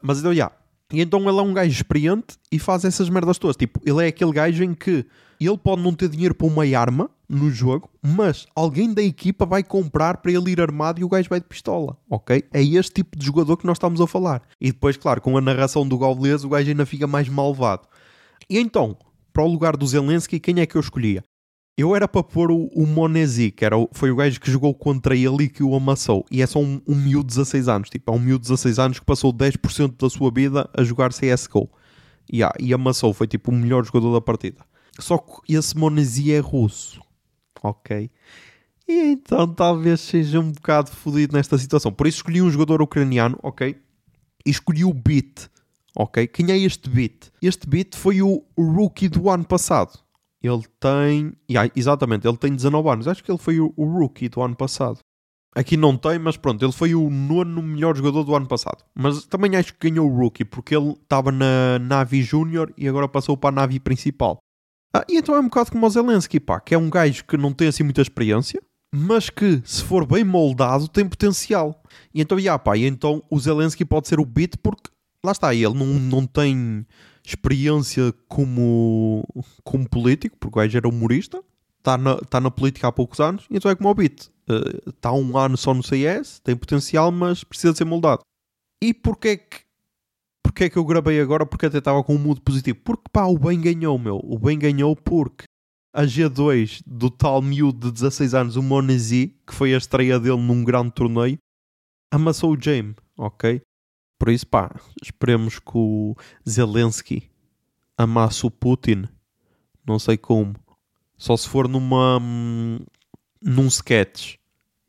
Mas 0.02 0.20
então, 0.20 0.34
já, 0.34 0.46
yeah, 0.46 0.61
e 0.92 1.02
então 1.02 1.28
ele 1.28 1.40
é 1.40 1.42
um 1.42 1.54
gajo 1.54 1.72
experiente 1.72 2.38
e 2.52 2.60
faz 2.60 2.84
essas 2.86 3.10
merdas 3.10 3.38
todas. 3.38 3.56
Tipo, 3.56 3.80
ele 3.86 4.04
é 4.04 4.08
aquele 4.08 4.32
gajo 4.32 4.64
em 4.64 4.74
que 4.74 5.06
ele 5.40 5.58
pode 5.58 5.82
não 5.82 5.94
ter 5.94 6.10
dinheiro 6.10 6.36
para 6.36 6.48
uma 6.48 6.64
arma 6.78 7.10
no 7.28 7.50
jogo, 7.50 7.90
mas 8.02 8.46
alguém 8.56 8.94
da 8.94 9.02
equipa 9.02 9.46
vai 9.46 9.64
comprar 9.64 10.18
para 10.18 10.32
ele 10.32 10.52
ir 10.52 10.62
armado 10.62 11.00
e 11.00 11.04
o 11.04 11.10
gajo 11.10 11.30
vai 11.30 11.40
de 11.40 11.48
pistola, 11.48 11.98
ok? 12.10 12.44
É 12.54 12.62
este 12.62 12.96
tipo 12.96 13.18
de 13.18 13.26
jogador 13.26 13.58
que 13.58 13.66
nós 13.66 13.78
estamos 13.78 14.02
a 14.02 14.08
falar. 14.08 14.44
E 14.60 14.72
depois, 14.72 14.98
claro, 14.98 15.22
com 15.22 15.38
a 15.38 15.42
narração 15.42 15.88
do 15.88 15.98
Gaules, 15.98 16.44
o 16.44 16.50
gajo 16.50 16.70
ainda 16.70 16.86
fica 16.86 17.08
mais 17.08 17.30
malvado. 17.30 17.88
E 18.50 18.60
então, 18.60 18.98
para 19.32 19.44
o 19.44 19.48
lugar 19.48 19.78
do 19.78 19.88
Zelensky, 19.88 20.40
quem 20.40 20.60
é 20.60 20.66
que 20.66 20.76
eu 20.76 20.82
escolhia? 20.82 21.24
Eu 21.82 21.96
era 21.96 22.08
para 22.08 22.22
pôr 22.22 22.52
o, 22.52 22.68
o 22.76 22.86
Monesi, 22.86 23.50
que 23.50 23.66
era 23.66 23.76
o, 23.76 23.90
foi 23.92 24.12
o 24.12 24.16
gajo 24.16 24.40
que 24.40 24.52
jogou 24.52 24.72
contra 24.72 25.16
ele 25.16 25.46
e 25.46 25.50
que 25.50 25.64
o 25.64 25.74
amassou. 25.74 26.24
E 26.30 26.40
é 26.40 26.46
só 26.46 26.60
um, 26.60 26.80
um 26.88 26.94
miúdo 26.94 27.28
de 27.28 27.38
16 27.38 27.68
anos. 27.68 27.90
Tipo, 27.90 28.12
é 28.12 28.16
um 28.16 28.20
miúdo 28.20 28.44
de 28.44 28.50
16 28.50 28.78
anos 28.78 29.00
que 29.00 29.06
passou 29.06 29.34
10% 29.34 30.00
da 30.00 30.08
sua 30.08 30.30
vida 30.30 30.70
a 30.78 30.84
jogar 30.84 31.10
CSGO. 31.10 31.68
Yeah, 32.32 32.56
e 32.60 32.72
amassou, 32.72 33.16
foi 33.16 33.26
tipo 33.26 33.50
o 33.50 33.56
melhor 33.56 33.84
jogador 33.84 34.14
da 34.14 34.22
partida. 34.22 34.64
Só 35.00 35.18
que 35.18 35.56
esse 35.56 35.76
Monesi 35.76 36.32
é 36.32 36.38
russo. 36.38 37.02
Ok? 37.64 38.12
E 38.88 39.14
então 39.14 39.48
talvez 39.48 40.02
seja 40.02 40.40
um 40.40 40.52
bocado 40.52 40.92
fodido 40.92 41.36
nesta 41.36 41.58
situação. 41.58 41.92
Por 41.92 42.06
isso 42.06 42.18
escolhi 42.18 42.44
um 42.44 42.52
jogador 42.52 42.80
ucraniano, 42.84 43.40
ok? 43.42 43.76
E 44.46 44.50
escolhi 44.52 44.86
o 44.86 44.94
Beat, 44.94 45.50
ok? 45.96 46.28
Quem 46.28 46.52
é 46.52 46.58
este 46.60 46.88
Beat? 46.92 47.32
Este 47.42 47.68
Beat 47.68 47.96
foi 47.96 48.22
o 48.22 48.44
rookie 48.56 49.10
do 49.10 49.32
ano 49.32 49.46
passado. 49.46 49.98
Ele 50.42 50.64
tem. 50.80 51.34
Yeah, 51.50 51.72
exatamente, 51.76 52.28
ele 52.28 52.38
tem 52.38 52.56
19 52.56 52.90
anos. 52.90 53.08
Acho 53.08 53.24
que 53.24 53.32
ele 53.32 53.38
foi 53.38 53.60
o, 53.60 53.74
o, 53.76 53.86
rookie 53.86 54.28
do 54.28 54.42
ano 54.42 54.56
passado. 54.56 55.00
Aqui 55.54 55.76
não 55.76 55.98
tem, 55.98 56.18
mas 56.18 56.38
pronto, 56.38 56.64
ele 56.64 56.72
foi 56.72 56.96
o 56.96 57.10
nono 57.10 57.62
melhor 57.62 57.96
jogador 57.96 58.24
do 58.24 58.36
ano 58.36 58.48
passado. 58.48 58.84
Mas 58.96 59.26
também 59.26 59.56
acho 59.56 59.74
que 59.74 59.90
ganhou 59.90 60.10
o 60.10 60.18
rookie, 60.18 60.46
porque 60.46 60.76
ele 60.76 60.92
estava 60.92 61.32
na 61.32 61.78
Navi 61.80 62.22
Júnior 62.22 62.74
e 62.78 62.88
agora 62.88 63.08
passou 63.08 63.36
para 63.36 63.50
a 63.50 63.62
Navi 63.62 63.80
principal. 63.80 64.38
Ah, 64.94 65.06
e 65.10 65.18
então 65.18 65.36
é 65.36 65.40
um 65.40 65.46
bocado 65.46 65.72
como 65.72 65.86
o 65.86 65.90
Zelensky, 65.90 66.40
pá, 66.40 66.60
que 66.60 66.74
é 66.74 66.78
um 66.78 66.90
gajo 66.90 67.26
que 67.26 67.38
não 67.38 67.54
tem 67.54 67.68
assim 67.68 67.84
muita 67.84 68.02
experiência, 68.02 68.62
mas 68.94 69.30
que, 69.30 69.62
se 69.64 69.84
for 69.84 70.06
bem 70.06 70.24
moldado, 70.24 70.88
tem 70.88 71.08
potencial. 71.08 71.82
E 72.14 72.22
então, 72.22 72.40
yeah, 72.40 72.58
pá, 72.58 72.78
e 72.78 72.86
então 72.86 73.24
o 73.30 73.40
Zelensky 73.40 73.86
pode 73.86 74.08
ser 74.08 74.20
o 74.20 74.26
beat 74.26 74.56
porque, 74.62 74.90
lá 75.26 75.32
está, 75.32 75.54
ele 75.54 75.74
não, 75.74 75.86
não 75.86 76.26
tem 76.26 76.86
experiência 77.24 78.14
como, 78.28 79.24
como 79.64 79.88
político, 79.90 80.38
porque 80.38 80.60
o 80.60 80.62
gajo 80.62 80.78
era 80.78 80.88
humorista, 80.88 81.44
está 81.78 81.98
na, 81.98 82.18
tá 82.18 82.40
na 82.40 82.52
política 82.52 82.88
há 82.88 82.92
poucos 82.92 83.20
anos, 83.20 83.46
então 83.50 83.70
é 83.70 83.76
como 83.76 83.90
o 83.90 83.96
Bit. 83.96 84.32
Está 84.88 85.12
uh, 85.12 85.20
um 85.20 85.38
ano 85.38 85.58
só 85.58 85.74
no 85.74 85.84
CS, 85.84 86.40
tem 86.40 86.56
potencial, 86.56 87.12
mas 87.12 87.44
precisa 87.44 87.76
ser 87.76 87.86
moldado. 87.86 88.22
E 88.84 88.94
porquê 88.94 89.38
que, 89.38 89.60
porquê 90.44 90.70
que 90.70 90.78
eu 90.78 90.86
gravei 90.86 91.22
agora? 91.22 91.46
Porque 91.46 91.68
até 91.68 91.78
estava 91.78 92.04
com 92.04 92.16
um 92.16 92.20
mood 92.20 92.42
positivo. 92.42 92.80
Porque 92.84 93.04
pá, 93.12 93.26
o 93.26 93.38
bem 93.38 93.62
ganhou, 93.62 93.98
meu. 93.98 94.20
O 94.24 94.38
bem 94.40 94.58
ganhou 94.58 94.96
porque 94.96 95.46
a 95.94 96.04
G2 96.04 96.82
do 96.86 97.10
tal 97.10 97.42
miúdo 97.42 97.88
de 97.88 97.94
16 97.94 98.34
anos, 98.34 98.56
o 98.56 98.64
Monesi, 98.64 99.36
que 99.46 99.54
foi 99.54 99.74
a 99.74 99.78
estreia 99.78 100.20
dele 100.20 100.42
num 100.42 100.64
grande 100.64 100.92
torneio, 100.92 101.38
amassou 102.12 102.54
o 102.54 102.62
James, 102.62 102.96
ok? 103.18 103.62
Por 104.22 104.30
isso, 104.30 104.46
pá, 104.46 104.70
esperemos 105.02 105.58
que 105.58 105.72
o 105.74 106.16
Zelensky 106.48 107.28
amasse 107.98 108.46
o 108.46 108.52
Putin. 108.52 109.06
Não 109.84 109.98
sei 109.98 110.16
como. 110.16 110.54
Só 111.18 111.36
se 111.36 111.50
for 111.50 111.68
numa. 111.68 112.20
num 113.42 113.68
sketch. 113.68 114.36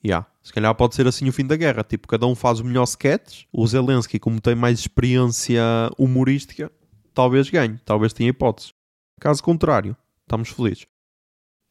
Yeah. 0.04 0.26
Se 0.42 0.52
calhar 0.52 0.74
pode 0.74 0.94
ser 0.94 1.06
assim 1.06 1.30
o 1.30 1.32
fim 1.32 1.46
da 1.46 1.56
guerra. 1.56 1.82
Tipo, 1.82 2.08
cada 2.08 2.26
um 2.26 2.34
faz 2.34 2.60
o 2.60 2.64
melhor 2.64 2.84
sketch. 2.84 3.44
O 3.50 3.66
Zelensky, 3.66 4.18
como 4.18 4.38
tem 4.38 4.54
mais 4.54 4.80
experiência 4.80 5.62
humorística, 5.96 6.70
talvez 7.14 7.48
ganhe. 7.48 7.80
Talvez 7.86 8.12
tenha 8.12 8.28
hipóteses. 8.28 8.74
Caso 9.18 9.42
contrário, 9.42 9.96
estamos 10.24 10.50
felizes. 10.50 10.86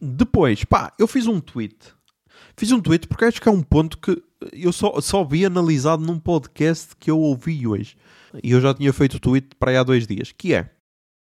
Depois, 0.02 0.64
pá, 0.64 0.92
eu 0.98 1.06
fiz 1.06 1.28
um 1.28 1.40
tweet. 1.40 1.94
Fiz 2.58 2.72
um 2.72 2.82
tweet 2.82 3.08
porque 3.08 3.26
acho 3.26 3.40
que 3.40 3.48
é 3.48 3.52
um 3.52 3.62
ponto 3.62 4.00
que 4.00 4.20
eu 4.52 4.72
só, 4.72 5.00
só 5.02 5.24
vi 5.24 5.46
analisado 5.46 6.04
num 6.04 6.20
podcast 6.20 6.96
que 6.98 7.12
eu 7.12 7.20
ouvi 7.20 7.68
hoje. 7.68 7.98
E 8.44 8.52
eu 8.52 8.62
já 8.62 8.74
tinha 8.74 8.94
feito 8.94 9.16
o 9.16 9.20
tweet 9.20 9.56
para 9.56 9.72
aí 9.72 9.78
há 9.78 9.84
dois 9.84 10.08
dias. 10.08 10.32
Que 10.32 10.54
é, 10.54 10.72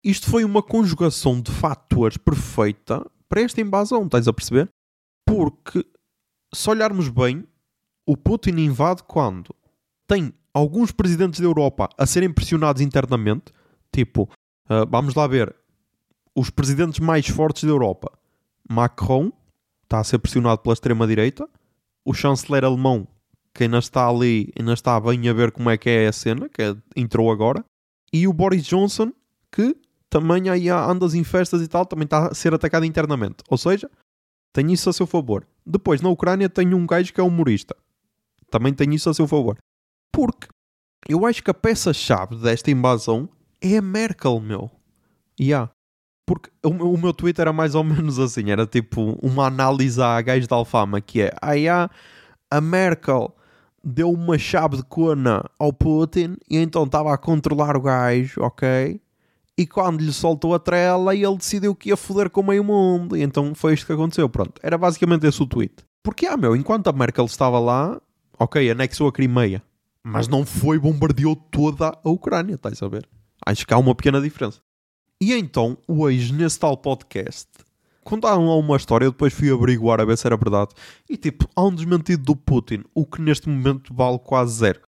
isto 0.04 0.30
foi 0.30 0.44
uma 0.44 0.62
conjugação 0.64 1.40
de 1.42 1.52
fatores 1.52 2.18
perfeita 2.18 3.06
para 3.30 3.42
esta 3.42 3.62
invasão, 3.62 4.06
estás 4.06 4.28
a 4.28 4.34
perceber? 4.34 4.70
Porque, 5.28 5.86
se 6.54 6.70
olharmos 6.70 7.10
bem, 7.10 7.46
o 8.06 8.16
Putin 8.18 8.52
invade 8.52 9.04
quando 9.04 9.56
tem 10.08 10.34
alguns 10.54 10.92
presidentes 10.92 11.40
da 11.40 11.46
Europa 11.46 11.90
a 11.98 12.06
serem 12.06 12.32
pressionados 12.32 12.82
internamente, 12.82 13.52
tipo, 13.92 14.24
uh, 14.70 14.86
vamos 14.90 15.16
lá 15.16 15.26
ver, 15.26 15.56
os 16.36 16.50
presidentes 16.50 17.00
mais 17.00 17.28
fortes 17.28 17.64
da 17.64 17.70
Europa, 17.70 18.12
Macron, 18.70 19.32
está 19.84 20.00
a 20.00 20.04
ser 20.04 20.20
pressionado 20.20 20.62
pela 20.62 20.74
extrema-direita, 20.74 21.48
o 22.06 22.14
chanceler 22.14 22.64
alemão, 22.64 23.08
que 23.54 23.64
ainda 23.64 23.80
está 23.80 24.08
ali, 24.08 24.52
ainda 24.58 24.74
está 24.74 25.00
bem 25.00 25.28
a 25.30 25.34
ver 25.34 25.52
como 25.52 25.70
é 25.70 25.78
que 25.78 25.90
é 25.90 26.08
a 26.08 26.12
cena, 26.12 26.50
que 26.50 26.62
é, 26.62 26.76
entrou 26.96 27.32
agora, 27.32 27.64
e 28.12 28.28
o 28.28 28.34
Boris 28.34 28.64
Johnson, 28.66 29.12
que 29.52 29.76
também 30.10 30.50
aí 30.50 30.70
andas 30.70 31.16
em 31.16 31.24
festas 31.24 31.62
e 31.62 31.68
tal, 31.68 31.86
também 31.86 32.06
está 32.06 32.28
a 32.28 32.34
ser 32.36 32.54
atacado 32.54 32.86
internamente. 32.86 33.38
Ou 33.50 33.58
seja, 33.58 33.90
tem 34.54 34.72
isso 34.72 34.88
a 34.88 34.94
seu 34.94 35.08
favor. 35.08 35.48
Depois, 35.66 36.02
na 36.02 36.10
Ucrânia, 36.10 36.48
tem 36.48 36.74
um 36.76 36.86
gajo 36.86 37.12
que 37.12 37.20
é 37.20 37.24
humorista. 37.24 37.76
Também 38.52 38.72
tem 38.72 38.94
isso 38.94 39.10
a 39.10 39.14
seu 39.14 39.28
favor. 39.28 39.58
Porque 40.12 40.48
eu 41.10 41.26
acho 41.26 41.44
que 41.44 41.50
a 41.50 41.54
peça-chave 41.56 42.36
desta 42.36 42.70
invasão 42.70 43.28
é 43.60 43.78
a 43.78 43.82
Merkel, 43.82 44.40
meu. 44.40 44.70
Yeah. 45.40 45.72
Porque 46.26 46.50
o, 46.64 46.98
meu 46.98 47.14
Twitter 47.14 47.44
era 47.44 47.54
mais 47.54 47.76
ou 47.76 47.84
menos 47.84 48.18
assim, 48.18 48.50
era 48.50 48.66
tipo 48.66 49.18
uma 49.22 49.48
análise 49.48 50.02
a 50.02 50.22
gajos 50.22 50.48
de 50.48 50.54
Alfama, 50.54 51.02
que 51.02 51.22
é, 51.22 51.34
ah, 51.42 51.90
a 52.50 52.62
Merkel 52.62 53.36
deu 53.84 54.10
uma 54.10 54.38
chave 54.38 54.78
de 54.78 54.84
cona 54.84 55.44
ao 55.60 55.74
Putin 55.74 56.38
e 56.50 56.58
então 56.58 56.86
estava 56.86 57.14
a 57.14 57.18
controlar 57.18 57.76
o 57.76 57.82
gajo, 57.82 58.42
ok? 58.42 59.02
E 59.58 59.68
quando 59.68 60.02
lhe 60.02 60.14
soltou 60.14 60.56
a 60.56 60.60
trela, 60.60 61.14
ele 61.14 61.38
decidiu 61.38 61.76
que 61.76 61.90
ia 61.90 61.98
foder 61.98 62.30
com 62.30 62.42
o 62.42 62.48
meio 62.48 62.64
mundo. 62.64 63.16
E 63.16 63.22
então 63.22 63.54
foi 63.54 63.76
isto 63.76 63.86
que 63.86 63.94
aconteceu. 63.94 64.28
Pronto, 64.28 64.54
era 64.64 64.78
basicamente 64.80 65.28
esse 65.28 65.44
o 65.44 65.46
tweet. 65.46 65.76
Porque, 66.02 66.26
ah, 66.26 66.36
meu, 66.36 66.56
enquanto 66.56 66.88
a 66.88 66.92
Merkel 66.92 67.26
estava 67.26 67.60
lá, 67.60 68.02
ok, 68.40 68.72
anexou 68.72 69.08
a 69.08 69.12
Crimeia. 69.12 69.62
Mas 70.04 70.28
não 70.28 70.46
foi 70.46 70.78
bombardeou 70.78 71.36
toda 71.36 71.98
a 72.04 72.10
Ucrânia, 72.10 72.56
estás 72.56 72.82
a 72.84 72.88
ver? 72.90 73.08
Acho 73.46 73.66
que 73.66 73.74
há 73.74 73.78
uma 73.78 73.96
pequena 73.96 74.20
diferença. 74.20 74.60
E 75.22 75.34
então, 75.34 75.78
hoje, 75.88 76.34
nesse 76.34 76.60
tal 76.60 76.76
podcast, 76.76 77.48
contaram 78.04 78.48
lá 78.48 78.56
uma 78.56 78.76
história, 78.76 79.06
eu 79.06 79.12
depois 79.12 79.34
fui 79.34 79.52
averiguar 79.52 80.02
a 80.02 80.06
ver 80.06 80.18
se 80.18 80.28
era 80.28 80.36
verdade. 80.36 80.72
E 81.10 81.16
tipo, 81.16 81.48
há 81.56 81.64
um 81.64 81.74
desmentido 81.74 82.24
do 82.24 82.36
Putin, 82.36 82.84
o 82.94 83.06
que 83.06 83.22
neste 83.22 83.48
momento 83.48 83.94
vale 83.94 84.20
quase 84.20 84.58
zero. 84.58 84.82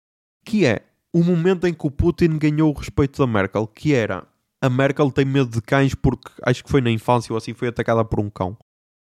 Que 0.46 0.66
é 0.66 0.82
o 1.14 1.24
momento 1.24 1.68
em 1.68 1.74
que 1.74 1.86
o 1.86 1.92
Putin 1.92 2.38
ganhou 2.38 2.72
o 2.72 2.78
respeito 2.78 3.20
da 3.20 3.28
Merkel, 3.28 3.68
que 3.68 3.94
era 3.94 4.28
a 4.64 4.70
Merkel 4.70 5.12
tem 5.12 5.26
medo 5.26 5.50
de 5.52 5.62
cães 5.62 5.94
porque 5.94 6.32
acho 6.42 6.64
que 6.64 6.70
foi 6.70 6.80
na 6.80 6.90
infância 6.90 7.34
ou 7.34 7.38
assim 7.38 7.54
foi 7.54 7.68
atacada 7.68 8.06
por 8.06 8.22
um 8.22 8.30
cão. 8.30 8.58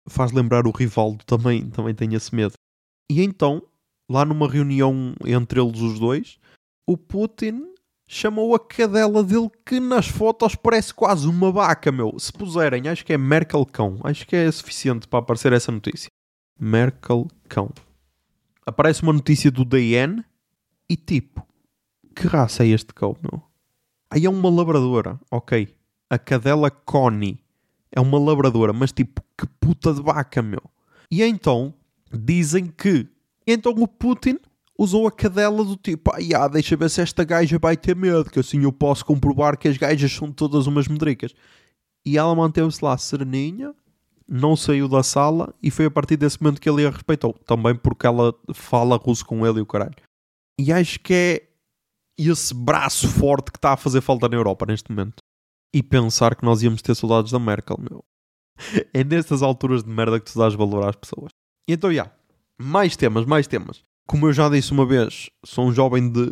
Faz 0.07 0.31
lembrar 0.31 0.67
o 0.67 0.71
Rivaldo 0.71 1.25
também, 1.25 1.67
também 1.71 1.95
tem 1.95 2.13
esse 2.13 2.33
medo. 2.33 2.53
E 3.11 3.23
então, 3.23 3.63
lá 4.07 4.23
numa 4.23 4.47
reunião 4.47 5.15
entre 5.25 5.59
eles 5.59 5.81
os 5.81 5.99
dois, 5.99 6.37
o 6.87 6.95
Putin 6.95 7.73
chamou 8.07 8.55
a 8.55 8.59
cadela 8.59 9.21
dele 9.21 9.51
que 9.65 9.79
nas 9.79 10.07
fotos 10.07 10.55
parece 10.55 10.93
quase 10.93 11.27
uma 11.27 11.51
vaca, 11.51 11.91
meu. 11.91 12.17
Se 12.17 12.31
puserem, 12.31 12.87
acho 12.87 13.05
que 13.05 13.13
é 13.13 13.17
Merkel 13.17 13.65
cão. 13.65 13.99
Acho 14.03 14.25
que 14.25 14.35
é 14.35 14.49
suficiente 14.49 15.07
para 15.07 15.19
aparecer 15.19 15.51
essa 15.51 15.71
notícia. 15.71 16.09
Merkel 16.57 17.27
cão. 17.49 17.69
Aparece 18.65 19.03
uma 19.03 19.13
notícia 19.13 19.51
do 19.51 19.65
DN 19.65 20.23
e 20.89 20.95
tipo, 20.95 21.45
que 22.15 22.25
raça 22.27 22.63
é 22.63 22.69
este 22.69 22.93
cão, 22.93 23.15
meu? 23.21 23.43
Aí 24.09 24.25
é 24.25 24.29
uma 24.29 24.49
labradora, 24.49 25.19
ok. 25.29 25.75
A 26.09 26.17
cadela 26.17 26.71
Connie 26.71 27.39
é 27.91 27.99
uma 27.99 28.17
labradora, 28.17 28.71
mas 28.71 28.93
tipo, 28.93 29.21
que 29.37 29.45
puta 29.59 29.93
de 29.93 30.01
vaca, 30.01 30.41
meu. 30.41 30.61
E 31.11 31.21
então, 31.21 31.73
dizem 32.11 32.67
que. 32.67 33.07
Então 33.45 33.73
o 33.73 33.87
Putin 33.87 34.39
usou 34.77 35.07
a 35.07 35.11
cadela 35.11 35.63
do 35.63 35.75
tipo, 35.75 36.11
ah, 36.13 36.19
yeah, 36.19 36.47
deixa 36.47 36.77
ver 36.77 36.89
se 36.89 37.01
esta 37.01 37.23
gaja 37.23 37.57
vai 37.57 37.75
ter 37.75 37.95
medo, 37.95 38.29
que 38.29 38.39
assim 38.39 38.61
eu 38.63 38.71
posso 38.71 39.03
comprovar 39.03 39.57
que 39.57 39.67
as 39.67 39.77
gajas 39.77 40.11
são 40.11 40.31
todas 40.31 40.67
umas 40.67 40.87
medricas. 40.87 41.33
E 42.05 42.17
ela 42.17 42.35
manteve-se 42.35 42.83
lá 42.83 42.97
sereninha, 42.97 43.73
não 44.27 44.55
saiu 44.55 44.87
da 44.87 45.01
sala 45.01 45.53
e 45.63 45.71
foi 45.71 45.85
a 45.85 45.91
partir 45.91 46.17
desse 46.17 46.41
momento 46.41 46.61
que 46.61 46.69
ele 46.69 46.85
a 46.85 46.89
respeitou. 46.89 47.33
Também 47.45 47.75
porque 47.75 48.05
ela 48.05 48.33
fala 48.53 48.97
russo 48.97 49.25
com 49.25 49.45
ele 49.45 49.59
e 49.59 49.61
o 49.61 49.65
caralho. 49.65 49.95
E 50.59 50.71
acho 50.71 50.99
que 50.99 51.13
é 51.13 51.47
esse 52.17 52.53
braço 52.53 53.07
forte 53.07 53.51
que 53.51 53.57
está 53.57 53.73
a 53.73 53.77
fazer 53.77 54.01
falta 54.01 54.27
na 54.27 54.35
Europa 54.35 54.65
neste 54.65 54.91
momento. 54.91 55.17
E 55.73 55.83
pensar 55.83 56.35
que 56.35 56.45
nós 56.45 56.61
íamos 56.61 56.81
ter 56.81 56.95
soldados 56.95 57.31
da 57.31 57.39
Merkel, 57.39 57.77
meu. 57.79 58.03
É 58.93 59.03
nestas 59.03 59.43
alturas 59.43 59.83
de 59.83 59.89
merda 59.89 60.19
que 60.19 60.31
tu 60.31 60.39
dás 60.39 60.55
valor 60.55 60.87
às 60.87 60.95
pessoas. 60.95 61.29
E 61.69 61.73
então, 61.73 61.91
já. 61.91 62.03
Yeah, 62.03 62.15
mais 62.59 62.95
temas, 62.95 63.25
mais 63.25 63.47
temas. 63.47 63.83
Como 64.07 64.25
eu 64.25 64.33
já 64.33 64.47
disse 64.47 64.71
uma 64.71 64.85
vez, 64.85 65.29
sou 65.43 65.67
um 65.67 65.73
jovem 65.73 66.09
de 66.09 66.21
uh, 66.21 66.31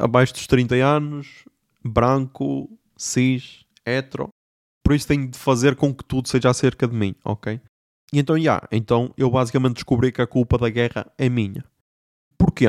abaixo 0.00 0.32
dos 0.32 0.48
30 0.48 0.74
anos, 0.74 1.44
branco, 1.84 2.68
cis, 2.96 3.64
hetero. 3.86 4.28
Por 4.84 4.94
isso 4.94 5.06
tenho 5.06 5.28
de 5.28 5.38
fazer 5.38 5.76
com 5.76 5.94
que 5.94 6.04
tudo 6.04 6.28
seja 6.28 6.50
acerca 6.50 6.88
de 6.88 6.94
mim, 6.94 7.14
ok? 7.24 7.60
E 8.12 8.18
então, 8.18 8.36
já, 8.36 8.42
yeah, 8.42 8.68
então 8.72 9.14
eu 9.16 9.30
basicamente 9.30 9.74
descobri 9.74 10.10
que 10.10 10.20
a 10.20 10.26
culpa 10.26 10.58
da 10.58 10.68
guerra 10.68 11.06
é 11.16 11.28
minha. 11.28 11.64
Porquê? 12.36 12.66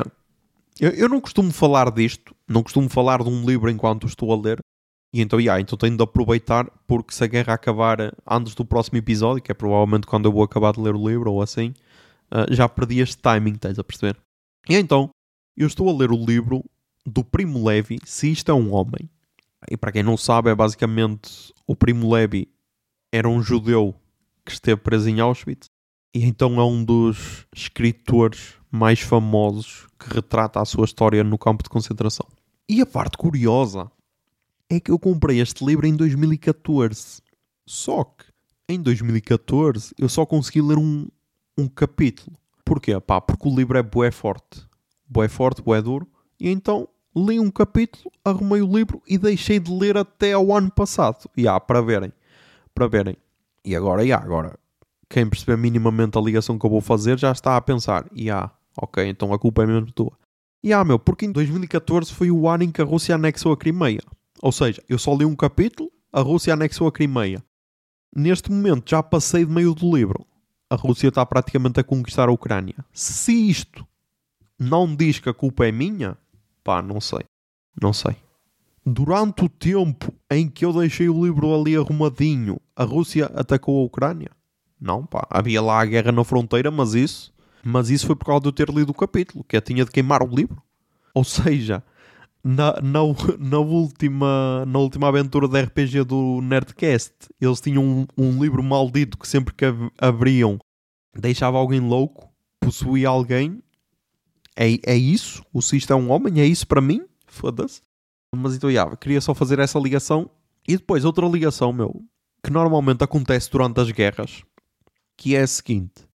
Eu, 0.80 0.92
eu 0.92 1.10
não 1.10 1.20
costumo 1.20 1.52
falar 1.52 1.92
disto, 1.92 2.36
não 2.48 2.62
costumo 2.62 2.90
falar 2.90 3.24
de 3.24 3.30
um 3.30 3.44
livro 3.44 3.70
enquanto 3.70 4.06
estou 4.06 4.32
a 4.32 4.40
ler. 4.40 4.60
E 5.12 5.22
então, 5.22 5.40
yeah, 5.40 5.60
então 5.60 5.78
tenho 5.78 5.98
de 5.98 6.04
aproveitar 6.04 6.70
porque 6.88 7.14
se 7.14 7.24
a 7.24 7.28
guerra 7.28 7.54
acabar 7.54 8.14
antes 8.30 8.54
do 8.54 8.64
próximo 8.64 9.00
episódio, 9.00 9.42
que 9.42 9.52
é 9.52 9.56
provavelmente 9.56 10.06
quando 10.06 10.26
eu 10.26 10.32
vou 10.32 10.44
acabar 10.44 10.72
de 10.72 10.80
ler 10.80 10.96
o 10.96 11.08
livro 11.08 11.32
ou 11.32 11.42
assim, 11.42 11.74
uh, 12.34 12.54
já 12.54 12.68
perdi 12.68 13.00
este 13.00 13.18
timing, 13.18 13.54
estás 13.54 13.78
a 13.78 13.84
perceber? 13.84 14.18
E 14.68 14.76
então, 14.76 15.10
eu 15.56 15.68
estou 15.68 15.90
a 15.90 15.94
ler 15.94 16.12
o 16.12 16.26
livro 16.26 16.64
do 17.06 17.24
Primo 17.24 17.66
Levi, 17.66 18.00
Se 18.06 18.32
Isto 18.32 18.52
é 18.52 18.54
um 18.54 18.74
Homem. 18.74 19.10
E 19.70 19.78
para 19.78 19.92
quem 19.92 20.04
não 20.04 20.18
sabe, 20.18 20.50
é 20.50 20.56
basicamente 20.56 21.54
o 21.68 21.76
Primo 21.76 22.12
Levi 22.12 22.50
era 23.12 23.30
um 23.30 23.42
judeu 23.42 23.96
que 24.46 24.52
esteve 24.52 24.82
preso 24.82 25.10
em 25.10 25.20
Auschwitz 25.20 25.70
e 26.14 26.24
então 26.24 26.60
é 26.60 26.66
um 26.66 26.84
dos 26.84 27.48
escritores 27.56 28.56
mais 28.70 29.00
famosos 29.00 29.88
que 29.98 30.14
retrata 30.14 30.62
a 30.62 30.66
sua 30.66 30.86
história 30.86 31.24
no 31.24 31.38
campo 31.38 31.64
de 31.64 31.70
concentração. 31.70 32.28
E 32.70 32.82
a 32.82 32.86
parte 32.86 33.18
curiosa 33.18 33.92
é 34.70 34.80
que 34.80 34.92
eu 34.92 35.00
comprei 35.00 35.40
este 35.40 35.66
livro 35.66 35.86
em 35.86 35.96
2014. 35.96 37.22
Só 37.66 38.04
que 38.04 38.26
em 38.70 38.80
2014 38.82 39.94
eu 39.98 40.08
só 40.10 40.26
consegui 40.26 40.62
ler 40.62 40.78
um, 40.78 41.08
um 41.58 41.68
capítulo. 41.68 42.36
Porquê? 42.66 43.00
Pá, 43.00 43.20
porque 43.20 43.48
o 43.48 43.56
livro 43.56 43.78
é 43.78 43.84
bué 43.84 44.12
forte. 44.12 44.66
Bué 45.08 45.28
forte, 45.28 45.62
bué 45.62 45.82
duro. 45.82 46.08
E 46.40 46.50
então 46.50 46.88
li 47.16 47.40
um 47.40 47.52
capítulo, 47.52 48.12
arrumei 48.24 48.62
o 48.62 48.76
livro 48.76 49.02
e 49.08 49.18
deixei 49.18 49.60
de 49.60 49.72
ler 49.72 49.98
até 49.98 50.34
ao 50.34 50.56
ano 50.56 50.72
passado. 50.72 51.30
E 51.38 51.48
há, 51.48 51.60
para 51.60 51.82
verem. 51.82 52.12
Para 52.74 52.88
verem. 52.88 53.18
E 53.64 53.76
agora, 53.76 54.04
e 54.04 54.12
agora, 54.12 54.58
quem 55.10 55.30
perceber 55.30 55.58
minimamente 55.58 56.18
a 56.18 56.22
ligação 56.22 56.58
que 56.58 56.66
eu 56.66 56.70
vou 56.70 56.82
fazer 56.82 57.18
já 57.20 57.32
está 57.32 57.56
a 57.56 57.62
pensar, 57.62 58.06
e 58.12 58.30
há, 58.30 58.52
ok, 58.76 59.08
então 59.08 59.32
a 59.32 59.40
culpa 59.40 59.64
é 59.64 59.66
mesmo 59.66 59.92
tua. 59.92 60.12
E 60.62 60.74
há, 60.74 60.84
meu, 60.84 60.98
porque 60.98 61.26
em 61.26 61.32
2014 61.32 62.12
foi 62.12 62.32
o 62.32 62.48
ano 62.48 62.64
em 62.64 62.72
que 62.72 62.82
a 62.82 62.86
Rússia 62.86 63.16
anexou 63.16 63.54
a 63.54 63.58
Crimeia. 63.58 64.02
Ou 64.42 64.52
seja, 64.52 64.84
eu 64.90 64.98
só 64.98 65.16
li 65.16 65.24
um 65.24 65.36
capítulo, 65.36 65.92
a 66.12 66.22
Rússia 66.22 66.54
anexou 66.54 66.88
a 66.88 66.92
Crimeia. 66.92 67.44
Neste 68.16 68.52
momento 68.52 68.90
já 68.90 69.02
passei 69.02 69.46
de 69.46 69.52
meio 69.52 69.74
do 69.74 69.96
livro 69.96 70.26
a 70.74 70.76
Rússia 70.76 71.10
está 71.10 71.24
praticamente 71.24 71.80
a 71.80 71.84
conquistar 71.84 72.28
a 72.28 72.32
Ucrânia. 72.32 72.76
Se 72.92 73.32
isto 73.32 73.88
não 74.58 74.96
diz 74.96 75.20
que 75.20 75.30
a 75.30 75.34
culpa 75.34 75.68
é 75.68 75.72
minha, 75.72 76.18
pá, 76.64 76.82
não 76.82 77.00
sei. 77.00 77.22
Não 77.80 77.94
sei. 77.94 78.16
Durante 78.84 79.46
o 79.46 79.50
tempo 79.50 80.12
em 80.32 80.50
que 80.50 80.66
eu 80.66 80.74
deixei 80.74 81.08
o 81.08 81.26
livro 81.26 81.54
ali 81.54 81.78
arrumadinho, 81.78 82.60
a 82.76 82.84
Rússia 82.84 83.28
atacou 83.36 83.82
a 83.82 83.86
Ucrânia? 83.86 84.32
Não, 84.82 85.06
pá. 85.06 85.28
Havia 85.30 85.62
lá 85.62 85.80
a 85.80 85.86
guerra 85.86 86.12
na 86.12 86.24
fronteira, 86.24 86.72
mas 86.72 86.96
isso, 86.96 87.32
mas 87.64 87.92
isso 87.92 88.08
foi 88.08 88.16
por 88.16 88.26
causa 88.26 88.42
de 88.42 88.48
eu 88.48 88.52
ter 88.52 88.70
lido 88.70 88.90
o 88.90 88.96
capítulo, 88.96 89.44
que 89.44 89.56
eu 89.56 89.62
tinha 89.62 89.86
de 89.86 89.92
queimar 89.92 90.24
o 90.24 90.36
livro. 90.36 90.62
Ou 91.14 91.24
seja, 91.24 91.84
na, 92.44 92.74
na, 92.82 93.00
na, 93.40 93.60
última, 93.60 94.66
na 94.66 94.80
última 94.80 95.08
aventura 95.08 95.48
da 95.48 95.62
RPG 95.62 96.04
do 96.04 96.42
Nerdcast, 96.42 97.14
eles 97.40 97.62
tinham 97.62 97.84
um, 97.84 98.08
um 98.18 98.42
livro 98.42 98.62
maldito 98.62 99.18
que 99.18 99.28
sempre 99.28 99.54
que 99.54 99.66
abriam 99.98 100.60
deixava 101.16 101.58
alguém 101.58 101.80
louco, 101.80 102.30
possuía 102.60 103.10
alguém. 103.10 103.62
É, 104.56 104.94
é 104.94 104.96
isso? 104.96 105.44
O 105.54 105.62
Sisto 105.62 105.94
é 105.94 105.96
um 105.96 106.12
homem? 106.12 106.42
É 106.42 106.46
isso 106.46 106.68
para 106.68 106.82
mim? 106.82 107.06
Foda-se. 107.28 107.82
Mas 108.36 108.56
então, 108.56 108.72
já, 108.72 108.96
queria 108.96 109.22
só 109.22 109.34
fazer 109.34 109.60
essa 109.60 109.80
ligação. 109.80 110.30
E 110.68 110.78
depois, 110.78 111.06
outra 111.06 111.28
ligação, 111.28 111.72
meu, 111.72 112.04
que 112.44 112.52
normalmente 112.52 113.04
acontece 113.04 113.50
durante 113.52 113.80
as 113.80 113.92
guerras, 113.92 114.44
que 115.18 115.36
é 115.36 115.42
a 115.42 115.48
seguinte: 115.48 116.08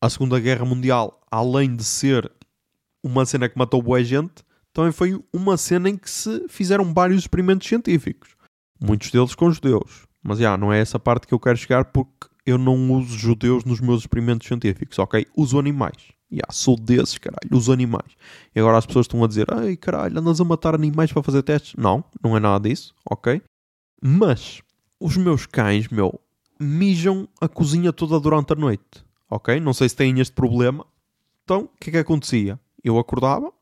a 0.00 0.08
Segunda 0.08 0.38
Guerra 0.38 0.64
Mundial, 0.64 1.20
além 1.30 1.74
de 1.74 1.84
ser 1.84 2.30
uma 3.02 3.26
cena 3.26 3.48
que 3.48 3.58
matou 3.58 3.82
boa 3.82 4.02
gente, 4.02 4.44
também 4.72 4.92
foi 4.92 5.22
uma 5.32 5.56
cena 5.56 5.88
em 5.88 5.96
que 5.96 6.10
se 6.10 6.46
fizeram 6.48 6.92
vários 6.92 7.22
experimentos 7.22 7.66
científicos. 7.66 8.36
Muitos 8.80 9.10
deles 9.10 9.34
com 9.34 9.50
judeus. 9.50 10.06
Mas 10.22 10.38
já, 10.38 10.56
não 10.56 10.72
é 10.72 10.80
essa 10.80 10.98
parte 10.98 11.26
que 11.26 11.34
eu 11.34 11.40
quero 11.40 11.56
chegar 11.56 11.86
porque 11.86 12.28
eu 12.44 12.58
não 12.58 12.92
uso 12.92 13.16
judeus 13.16 13.64
nos 13.64 13.80
meus 13.80 14.02
experimentos 14.02 14.46
científicos, 14.46 14.98
ok? 14.98 15.26
Uso 15.36 15.58
animais. 15.58 15.96
Já, 16.30 16.44
sou 16.50 16.76
desses, 16.76 17.18
caralho, 17.18 17.48
uso 17.52 17.72
animais. 17.72 18.12
E 18.54 18.60
agora 18.60 18.78
as 18.78 18.86
pessoas 18.86 19.04
estão 19.04 19.24
a 19.24 19.28
dizer, 19.28 19.46
ai 19.52 19.76
caralho, 19.76 20.18
andas 20.18 20.40
a 20.40 20.44
matar 20.44 20.74
animais 20.74 21.12
para 21.12 21.22
fazer 21.22 21.42
testes? 21.42 21.74
Não, 21.76 22.04
não 22.22 22.36
é 22.36 22.40
nada 22.40 22.68
disso, 22.68 22.94
ok? 23.10 23.42
Mas 24.02 24.62
os 25.00 25.16
meus 25.16 25.46
cães, 25.46 25.88
meu, 25.88 26.20
mijam 26.60 27.28
a 27.40 27.48
cozinha 27.48 27.92
toda 27.92 28.18
durante 28.20 28.52
a 28.52 28.56
noite, 28.56 29.04
ok? 29.30 29.58
Não 29.60 29.72
sei 29.72 29.88
se 29.88 29.96
têm 29.96 30.20
este 30.20 30.34
problema. 30.34 30.86
Então, 31.44 31.62
o 31.62 31.78
que 31.80 31.90
é 31.90 31.92
que 31.92 31.98
acontecia? 31.98 32.60
Eu 32.84 32.98
acordava, 32.98 33.52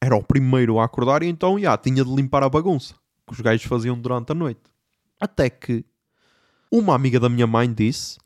era 0.00 0.16
o 0.16 0.22
primeiro 0.22 0.78
a 0.78 0.84
acordar 0.84 1.22
e 1.22 1.28
então 1.28 1.58
já 1.58 1.76
tinha 1.76 2.04
de 2.04 2.14
limpar 2.14 2.42
a 2.42 2.48
bagunça 2.48 2.94
que 3.26 3.34
os 3.34 3.40
gajos 3.40 3.66
faziam 3.66 3.98
durante 3.98 4.32
a 4.32 4.34
noite. 4.34 4.62
Até 5.20 5.48
que 5.48 5.84
uma 6.70 6.94
amiga 6.94 7.20
da 7.20 7.28
minha 7.28 7.46
mãe 7.46 7.72
disse: 7.72 8.18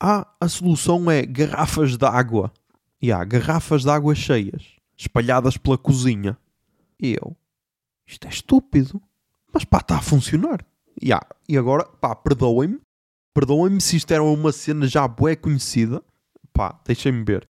Ah, 0.00 0.26
a 0.40 0.48
solução 0.48 1.10
é 1.10 1.24
garrafas 1.24 1.96
de 1.96 2.04
água. 2.04 2.52
E 3.00 3.12
há 3.12 3.22
garrafas 3.24 3.82
de 3.82 3.90
água 3.90 4.14
cheias, 4.14 4.76
espalhadas 4.96 5.56
pela 5.56 5.78
cozinha. 5.78 6.36
E 7.00 7.14
eu, 7.14 7.36
isto 8.04 8.26
é 8.26 8.30
estúpido. 8.30 9.00
Mas 9.52 9.64
pá, 9.64 9.78
está 9.78 9.98
a 9.98 10.02
funcionar. 10.02 10.64
E, 11.00 11.12
há, 11.12 11.24
e 11.48 11.56
agora, 11.56 11.84
pá, 11.84 12.14
perdoem-me. 12.14 12.80
Perdoem-me 13.32 13.80
se 13.80 13.96
isto 13.96 14.10
era 14.10 14.22
uma 14.22 14.50
cena 14.50 14.88
já 14.88 15.06
bué 15.06 15.36
conhecida. 15.36 16.02
Pá, 16.52 16.80
deixem-me 16.84 17.22
ver. 17.22 17.47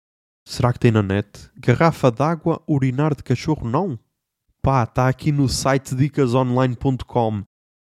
Será 0.49 0.71
que 0.71 0.79
tem 0.79 0.91
na 0.91 1.03
net? 1.03 1.27
Garrafa 1.57 2.09
d'água, 2.09 2.61
urinar 2.65 3.13
de 3.13 3.21
cachorro? 3.21 3.69
Não. 3.69 3.99
Pá, 4.61 4.83
está 4.83 5.09
aqui 5.09 5.29
no 5.29 5.49
site 5.49 5.93
dicasonline.com. 5.93 7.43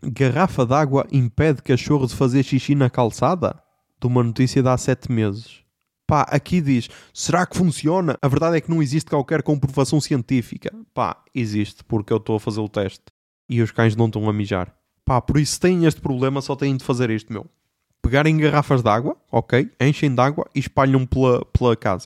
Garrafa 0.03 0.67
d'água 0.67 1.07
impede 1.13 1.63
cachorro 1.63 2.09
de 2.09 2.17
fazer 2.17 2.43
xixi 2.43 2.75
na 2.75 2.91
calçada? 2.91 3.63
De 4.01 4.09
uma 4.09 4.25
notícia 4.25 4.61
de 4.61 4.69
há 4.69 4.77
7 4.77 5.13
meses. 5.13 5.61
Pá, 6.09 6.23
aqui 6.23 6.61
diz: 6.61 6.89
será 7.15 7.47
que 7.47 7.57
funciona? 7.57 8.19
A 8.21 8.27
verdade 8.27 8.57
é 8.57 8.61
que 8.61 8.69
não 8.69 8.83
existe 8.83 9.09
qualquer 9.09 9.45
comprovação 9.45 10.01
científica. 10.01 10.75
Pá, 10.93 11.23
existe, 11.33 11.85
porque 11.85 12.13
eu 12.13 12.17
estou 12.17 12.35
a 12.35 12.41
fazer 12.41 12.61
o 12.61 12.69
teste. 12.69 13.05
E 13.49 13.63
os 13.63 13.71
cães 13.71 13.95
não 13.95 14.07
estão 14.07 14.29
a 14.29 14.33
mijar. 14.33 14.75
Pá, 15.05 15.21
por 15.21 15.39
isso, 15.39 15.61
têm 15.61 15.85
este 15.87 16.01
problema, 16.01 16.43
só 16.43 16.57
têm 16.57 16.77
de 16.77 16.83
fazer 16.83 17.11
isto, 17.11 17.33
meu. 17.33 17.47
pegarem 18.03 18.37
garrafas 18.37 18.83
de 18.83 18.91
água, 18.91 19.17
ok? 19.31 19.71
Enchem 19.81 20.13
de 20.13 20.21
água 20.21 20.51
e 20.53 20.59
espalham 20.59 21.07
pela, 21.07 21.45
pela 21.45 21.77
casa. 21.77 22.03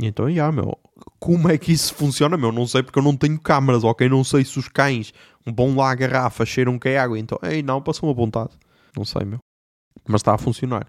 Então, 0.00 0.30
já, 0.30 0.50
meu, 0.50 0.78
como 1.18 1.50
é 1.50 1.58
que 1.58 1.72
isso 1.72 1.94
funciona, 1.94 2.36
meu? 2.36 2.50
Não 2.50 2.66
sei 2.66 2.82
porque 2.82 2.98
eu 2.98 3.02
não 3.02 3.16
tenho 3.16 3.38
câmaras, 3.38 3.84
ok? 3.84 4.08
Não 4.08 4.24
sei 4.24 4.44
se 4.44 4.58
os 4.58 4.68
cães 4.68 5.12
vão 5.46 5.76
lá 5.76 5.90
a 5.90 5.94
garrafa, 5.94 6.46
cheiram 6.46 6.78
que 6.78 6.88
é 6.88 6.98
água, 6.98 7.18
então, 7.18 7.38
ei, 7.42 7.62
não, 7.62 7.82
passou 7.82 8.08
uma 8.08 8.14
vontade. 8.14 8.50
Não 8.96 9.04
sei, 9.04 9.24
meu. 9.24 9.38
Mas 10.06 10.20
está 10.20 10.34
a 10.34 10.38
funcionar. 10.38 10.86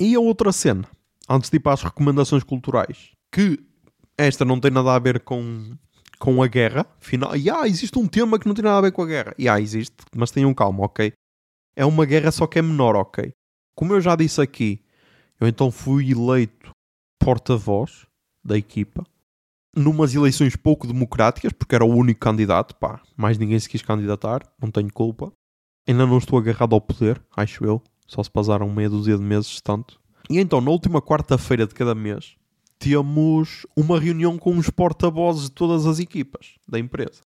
E 0.00 0.14
a 0.14 0.20
outra 0.20 0.52
cena, 0.52 0.88
antes 1.28 1.50
de 1.50 1.56
ir 1.56 1.60
para 1.60 1.74
as 1.74 1.82
recomendações 1.82 2.42
culturais, 2.42 3.12
que 3.32 3.58
esta 4.16 4.44
não 4.44 4.58
tem 4.58 4.70
nada 4.70 4.94
a 4.94 4.98
ver 4.98 5.20
com, 5.20 5.76
com 6.18 6.42
a 6.42 6.46
guerra, 6.46 6.86
final, 6.98 7.36
e 7.36 7.48
ah, 7.50 7.66
existe 7.66 7.98
um 7.98 8.06
tema 8.06 8.38
que 8.38 8.46
não 8.46 8.54
tem 8.54 8.64
nada 8.64 8.78
a 8.78 8.82
ver 8.82 8.92
com 8.92 9.02
a 9.02 9.06
guerra. 9.06 9.34
E 9.38 9.48
ah, 9.48 9.60
existe, 9.60 9.96
mas 10.16 10.30
tenham 10.30 10.52
calma, 10.54 10.84
ok? 10.84 11.12
É 11.76 11.84
uma 11.84 12.06
guerra 12.06 12.30
só 12.30 12.46
que 12.46 12.58
é 12.58 12.62
menor, 12.62 12.96
ok? 12.96 13.32
Como 13.76 13.92
eu 13.92 14.00
já 14.00 14.16
disse 14.16 14.40
aqui, 14.40 14.80
eu 15.40 15.48
então 15.48 15.70
fui 15.70 16.10
eleito 16.10 16.70
porta-voz 17.20 18.06
da 18.44 18.56
equipa 18.58 19.04
numas 19.76 20.14
eleições 20.14 20.56
pouco 20.56 20.86
democráticas, 20.86 21.52
porque 21.52 21.74
era 21.74 21.84
o 21.84 21.94
único 21.94 22.20
candidato, 22.20 22.74
pá, 22.76 23.00
mais 23.16 23.38
ninguém 23.38 23.58
se 23.58 23.68
quis 23.68 23.82
candidatar, 23.82 24.42
não 24.60 24.70
tenho 24.70 24.92
culpa. 24.92 25.32
Ainda 25.86 26.06
não 26.06 26.18
estou 26.18 26.38
agarrado 26.38 26.74
ao 26.74 26.80
poder, 26.80 27.20
acho 27.36 27.64
eu. 27.64 27.82
Só 28.06 28.22
se 28.22 28.30
passaram 28.30 28.68
meia 28.70 28.88
dúzia 28.88 29.16
de 29.16 29.22
meses, 29.22 29.60
tanto. 29.60 30.00
E 30.30 30.38
então, 30.38 30.60
na 30.60 30.70
última 30.70 31.02
quarta-feira 31.02 31.66
de 31.66 31.74
cada 31.74 31.94
mês, 31.94 32.36
temos 32.78 33.66
uma 33.76 33.98
reunião 34.00 34.38
com 34.38 34.56
os 34.56 34.70
porta-vozes 34.70 35.44
de 35.44 35.52
todas 35.52 35.86
as 35.86 35.98
equipas 35.98 36.54
da 36.66 36.78
empresa. 36.78 37.22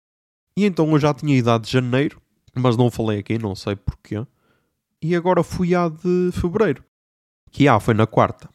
E 0.56 0.64
então 0.64 0.90
eu 0.90 0.98
já 0.98 1.14
tinha 1.14 1.36
idade 1.36 1.64
de 1.64 1.72
janeiro, 1.72 2.20
mas 2.54 2.76
não 2.76 2.90
falei 2.90 3.20
aqui, 3.20 3.38
não 3.38 3.54
sei 3.54 3.76
porquê. 3.76 4.26
E 5.00 5.14
agora 5.14 5.44
fui 5.44 5.74
à 5.74 5.88
de 5.88 6.30
fevereiro. 6.32 6.82
Que 7.50 7.68
ah, 7.68 7.78
foi 7.78 7.94
na 7.94 8.06
quarta. 8.06 8.48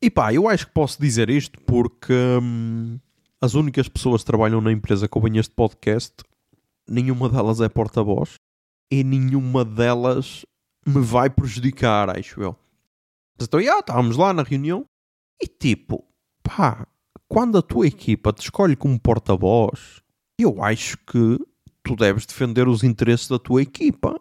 E 0.00 0.10
pá, 0.10 0.32
eu 0.32 0.48
acho 0.48 0.66
que 0.66 0.72
posso 0.72 1.00
dizer 1.00 1.28
isto 1.28 1.60
porque 1.62 2.12
hum, 2.40 2.98
as 3.40 3.54
únicas 3.54 3.88
pessoas 3.88 4.22
que 4.22 4.26
trabalham 4.26 4.60
na 4.60 4.70
empresa 4.70 5.08
que 5.08 5.18
ouvem 5.18 5.38
este 5.38 5.52
podcast, 5.54 6.14
nenhuma 6.88 7.28
delas 7.28 7.60
é 7.60 7.68
porta-voz 7.68 8.34
e 8.90 9.02
nenhuma 9.02 9.64
delas 9.64 10.46
me 10.86 11.00
vai 11.00 11.28
prejudicar, 11.28 12.16
acho 12.16 12.40
eu. 12.40 12.56
Então, 13.40 13.60
já, 13.60 13.78
estávamos 13.78 14.16
lá 14.16 14.32
na 14.32 14.42
reunião 14.42 14.84
e 15.40 15.46
tipo, 15.46 16.04
pá, 16.42 16.86
quando 17.28 17.58
a 17.58 17.62
tua 17.62 17.86
equipa 17.86 18.32
te 18.32 18.42
escolhe 18.42 18.74
como 18.74 18.98
porta-voz, 18.98 20.00
eu 20.38 20.62
acho 20.62 20.96
que 20.98 21.38
tu 21.82 21.96
deves 21.96 22.24
defender 22.24 22.68
os 22.68 22.82
interesses 22.82 23.28
da 23.28 23.38
tua 23.38 23.62
equipa 23.62 24.20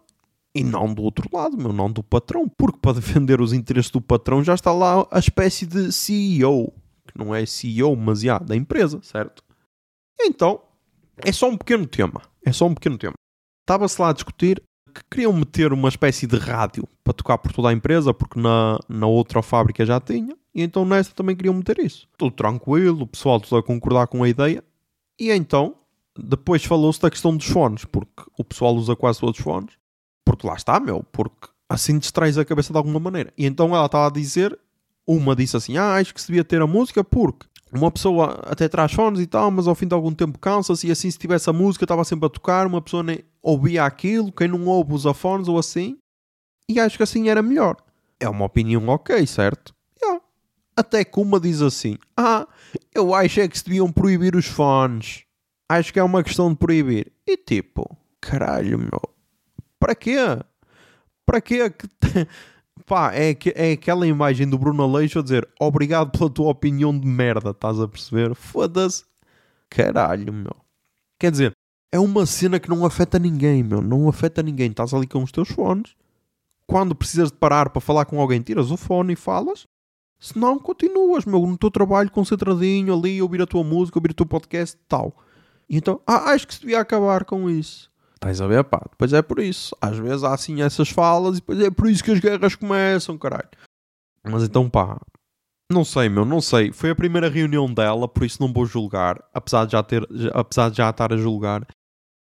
e 0.58 0.64
não 0.64 0.92
do 0.92 1.04
outro 1.04 1.30
lado, 1.32 1.56
meu, 1.56 1.72
não 1.72 1.92
do 1.92 2.02
patrão, 2.02 2.50
porque 2.50 2.80
para 2.80 2.94
defender 2.94 3.40
os 3.40 3.54
interesses 3.54 3.92
do 3.92 4.02
patrão 4.02 4.44
já 4.44 4.56
está 4.56 4.72
lá 4.72 5.08
a 5.12 5.20
espécie 5.20 5.66
de 5.66 5.92
CEO, 5.92 6.74
que 7.08 7.18
não 7.18 7.34
é 7.34 7.46
CEO, 7.46 7.96
mas 7.96 8.22
já, 8.22 8.40
da 8.40 8.56
empresa, 8.56 9.00
certo? 9.04 9.44
Então, 10.20 10.60
é 11.18 11.32
só 11.32 11.48
um 11.48 11.56
pequeno 11.56 11.86
tema, 11.86 12.22
é 12.44 12.52
só 12.52 12.66
um 12.66 12.74
pequeno 12.74 12.98
tema. 12.98 13.14
Estava-se 13.62 14.02
lá 14.02 14.10
a 14.10 14.14
discutir 14.14 14.64
que 14.94 15.04
queriam 15.12 15.32
meter 15.34 15.72
uma 15.72 15.90
espécie 15.90 16.26
de 16.26 16.38
rádio 16.38 16.88
para 17.04 17.14
tocar 17.14 17.38
por 17.38 17.54
toda 17.54 17.70
a 17.70 17.74
empresa, 17.74 18.14
porque 18.14 18.40
na, 18.40 18.80
na 18.90 19.06
outra 19.06 19.44
fábrica 19.44 19.86
já 19.86 20.00
tinha, 20.00 20.36
e 20.56 20.64
então 20.64 20.84
nesta 20.86 21.14
também 21.14 21.36
queriam 21.36 21.54
meter 21.54 21.78
isso. 21.78 22.08
Tudo 22.18 22.32
tranquilo, 22.32 23.04
o 23.04 23.08
pessoal 23.08 23.40
tudo 23.40 23.58
a 23.58 23.64
concordar 23.64 24.08
com 24.08 24.24
a 24.24 24.30
ideia, 24.30 24.64
e 25.20 25.30
então 25.30 25.76
depois 26.18 26.64
falou-se 26.66 27.00
da 27.00 27.12
questão 27.12 27.38
dos 27.38 27.46
fones, 27.46 27.86
porque 27.86 28.24
o 28.40 28.44
pessoal 28.44 28.74
usa 28.74 28.96
quase 28.96 29.20
todos 29.20 29.38
os 29.38 29.44
fones, 29.44 29.78
porque 30.28 30.46
lá 30.46 30.56
está, 30.56 30.78
meu, 30.78 31.06
porque 31.10 31.48
assim 31.70 31.98
distrais 31.98 32.38
a 32.38 32.44
cabeça 32.44 32.74
de 32.74 32.78
alguma 32.78 33.00
maneira. 33.00 33.32
E 33.38 33.46
então 33.46 33.74
ela 33.74 33.86
estava 33.86 34.08
a 34.08 34.10
dizer, 34.10 34.60
uma 35.08 35.34
disse 35.34 35.56
assim, 35.56 35.78
ah, 35.78 35.96
acho 35.96 36.14
que 36.14 36.20
se 36.20 36.28
devia 36.28 36.44
ter 36.44 36.62
a 36.62 36.68
música 36.68 37.02
porque 37.02 37.48
uma 37.72 37.90
pessoa 37.90 38.42
até 38.46 38.68
traz 38.68 38.92
fones 38.92 39.22
e 39.22 39.26
tal, 39.26 39.50
mas 39.50 39.68
ao 39.68 39.76
fim 39.76 39.88
de 39.88 39.94
algum 39.94 40.14
tempo 40.14 40.38
cansa-se 40.38 40.88
e 40.88 40.92
assim 40.92 41.10
se 41.10 41.18
tivesse 41.18 41.50
a 41.50 41.54
música 41.54 41.86
estava 41.86 42.04
sempre 42.04 42.26
a 42.26 42.30
tocar, 42.30 42.68
uma 42.68 42.82
pessoa 42.82 43.04
nem 43.04 43.20
ouvia 43.42 43.86
aquilo, 43.86 44.34
quem 44.34 44.50
não 44.50 44.66
ouve 44.66 44.94
usa 44.94 45.14
fones 45.14 45.48
ou 45.48 45.58
assim, 45.58 45.98
e 46.68 46.78
acho 46.78 46.98
que 46.98 47.04
assim 47.04 47.30
era 47.30 47.42
melhor. 47.42 47.78
É 48.20 48.28
uma 48.28 48.46
opinião 48.46 48.86
ok, 48.90 49.26
certo? 49.26 49.74
Yeah. 50.02 50.22
Até 50.76 51.06
que 51.06 51.20
uma 51.22 51.40
diz 51.40 51.62
assim, 51.62 51.98
ah, 52.18 52.46
eu 52.94 53.16
acho 53.16 53.40
é 53.40 53.48
que 53.48 53.58
se 53.58 53.64
deviam 53.64 53.92
proibir 53.92 54.36
os 54.36 54.46
fones. 54.46 55.24
Acho 55.70 55.94
que 55.94 56.00
é 56.00 56.04
uma 56.04 56.24
questão 56.24 56.50
de 56.50 56.58
proibir. 56.58 57.14
E 57.26 57.38
tipo, 57.38 57.98
caralho, 58.20 58.78
meu, 58.78 59.17
para 59.80 59.96
quê? 59.96 60.18
Para 61.26 61.42
quê? 61.42 61.72
Pá, 62.86 63.14
é, 63.14 63.36
é 63.56 63.72
aquela 63.74 64.08
imagem 64.08 64.48
do 64.48 64.58
Bruno 64.58 64.84
Aleixo 64.84 65.20
a 65.20 65.22
dizer 65.24 65.48
obrigado 65.60 66.12
pela 66.12 66.30
tua 66.30 66.50
opinião 66.50 66.98
de 66.98 67.06
merda, 67.06 67.50
estás 67.50 67.80
a 67.80 67.88
perceber? 67.88 68.34
Foda-se. 68.36 69.04
Caralho, 69.70 70.32
meu. 70.32 70.56
Quer 71.20 71.32
dizer, 71.32 71.52
é 71.92 72.00
uma 72.00 72.26
cena 72.26 72.60
que 72.60 72.70
não 72.70 72.86
afeta 72.86 73.20
ninguém, 73.20 73.64
meu. 73.64 73.82
Não 73.82 74.08
afeta 74.08 74.44
ninguém. 74.44 74.70
Estás 74.70 74.94
ali 74.94 75.08
com 75.08 75.24
os 75.24 75.32
teus 75.32 75.50
fones. 75.50 75.96
Quando 76.66 76.96
precisas 76.96 77.32
de 77.32 77.38
parar 77.38 77.70
para 77.70 77.82
falar 77.82 78.06
com 78.06 78.20
alguém, 78.20 78.42
tiras 78.42 78.72
o 78.72 78.78
fone 78.78 79.14
e 79.14 79.16
falas. 79.16 79.66
Se 80.20 80.38
não, 80.38 80.58
continuas, 80.60 81.26
meu, 81.26 81.46
no 81.46 81.58
teu 81.58 81.70
trabalho, 81.70 82.12
concentradinho 82.12 82.94
ali, 82.94 83.22
ouvir 83.22 83.42
a 83.42 83.48
tua 83.48 83.64
música, 83.64 83.98
ouvir 83.98 84.12
o 84.12 84.16
teu 84.16 84.26
podcast 84.26 84.78
tal. 84.88 85.16
E 85.70 85.78
então, 85.78 86.02
ah, 86.08 86.32
acho 86.32 86.48
que 86.48 86.54
se 86.56 86.62
devia 86.62 86.80
acabar 86.80 87.24
com 87.24 87.50
isso. 87.50 87.92
Estás 88.18 88.42
a 88.42 88.48
ver, 88.48 88.64
pá? 88.64 88.82
Depois 88.90 89.14
é 89.14 89.22
por 89.22 89.40
isso. 89.40 89.76
Às 89.80 89.96
vezes 89.98 90.24
há 90.24 90.34
assim 90.34 90.62
essas 90.62 90.90
falas 90.90 91.38
e 91.38 91.40
depois 91.40 91.60
é 91.60 91.70
por 91.70 91.88
isso 91.88 92.04
que 92.04 92.12
as 92.12 92.20
guerras 92.20 92.56
começam, 92.56 93.16
caralho. 93.16 93.50
Mas 94.24 94.44
então, 94.44 94.68
pá, 94.68 95.00
não 95.72 95.86
sei, 95.86 96.10
meu, 96.10 96.26
não 96.26 96.42
sei. 96.42 96.72
Foi 96.72 96.90
a 96.90 96.96
primeira 96.96 97.30
reunião 97.30 97.72
dela, 97.72 98.08
por 98.08 98.26
isso 98.26 98.42
não 98.42 98.52
vou 98.52 98.66
julgar, 98.66 99.24
apesar 99.34 99.66
de 99.66 99.74
já 99.74 99.84
ter, 99.84 100.08
apesar 100.34 100.72
de 100.72 100.78
já 100.78 100.90
estar 100.90 101.14
a 101.14 101.18
julgar. 101.18 101.66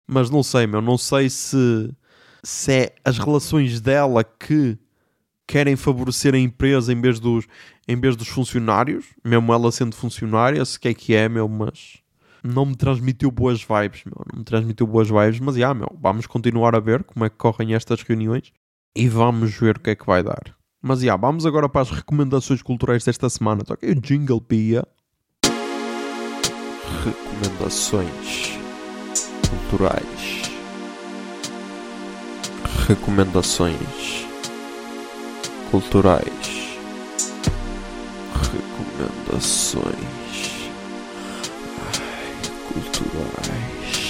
Mas 0.09 0.31
não 0.31 0.43
sei, 0.43 0.67
meu, 0.67 0.81
não 0.81 0.97
sei 0.97 1.29
se 1.29 1.95
se 2.43 2.73
é 2.73 2.95
as 3.05 3.19
relações 3.19 3.81
dela 3.81 4.25
que 4.25 4.77
querem 5.47 5.77
favorecer 5.77 6.35
a 6.35 6.39
empresa 6.39 6.93
em 6.93 7.01
vez 7.01 7.21
dos 7.21 7.47
em 7.87 8.01
vez 8.01 8.17
dos 8.17 8.29
funcionários, 8.29 9.07
mesmo 9.25 9.53
ela 9.53 9.71
sendo 9.71 9.95
funcionária, 9.95 10.65
se 10.65 10.81
que 10.81 10.89
é 10.89 10.95
que 10.95 11.15
é, 11.15 11.29
meu, 11.29 11.49
mas 11.49 12.02
não 12.43 12.67
me 12.67 12.75
transmitiu 12.75 13.31
boas 13.31 13.61
vibes, 13.63 14.05
meu. 14.05 14.25
Não 14.33 14.39
me 14.41 14.45
transmitiu 14.45 14.87
boas 14.87 15.09
vibes, 15.09 15.41
mas 15.41 15.57
já, 15.57 15.73
meu, 15.73 15.91
vamos 16.01 16.27
continuar 16.27 16.75
a 16.75 16.81
ver 16.81 17.05
como 17.05 17.25
é 17.25 17.31
que 17.31 17.37
correm 17.37 17.75
estas 17.75 18.03
reuniões 18.03 18.53
e 18.97 19.09
vamos 19.09 19.55
ver 19.55 19.77
o 19.77 19.81
que 19.81 19.91
é 19.91 19.95
que 19.95 20.07
vai 20.07 20.23
dar. 20.23 20.55
Mas 20.83 21.01
já, 21.01 21.15
vamos 21.17 21.47
agora 21.47 21.69
para 21.69 21.83
as 21.83 21.91
recomendações 21.91 22.61
culturais 22.61 23.05
desta 23.05 23.31
semana. 23.31 23.63
Toca 23.63 23.87
o 23.87 23.95
Jingle 23.95 24.41
Pia. 24.41 24.85
Recomendações 27.05 28.59
culturais. 29.49 30.43
Recomendações 32.89 34.27
culturais. 35.71 36.79
Recomendações 38.35 40.22
culturais. 42.73 44.03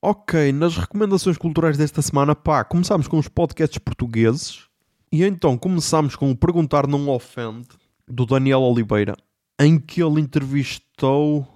Ok, 0.00 0.52
nas 0.52 0.76
recomendações 0.76 1.36
culturais 1.36 1.76
desta 1.76 2.00
semana, 2.02 2.34
pá, 2.34 2.62
começámos 2.64 3.08
com 3.08 3.18
os 3.18 3.28
podcasts 3.28 3.78
portugueses 3.78 4.66
e 5.10 5.24
então 5.24 5.56
começámos 5.56 6.14
com 6.14 6.30
o 6.30 6.36
Perguntar 6.36 6.86
Não 6.86 7.08
Ofende, 7.08 7.68
do 8.06 8.24
Daniel 8.24 8.60
Oliveira, 8.60 9.16
em 9.58 9.78
que 9.78 10.02
ele 10.02 10.20
entrevistou 10.20 11.46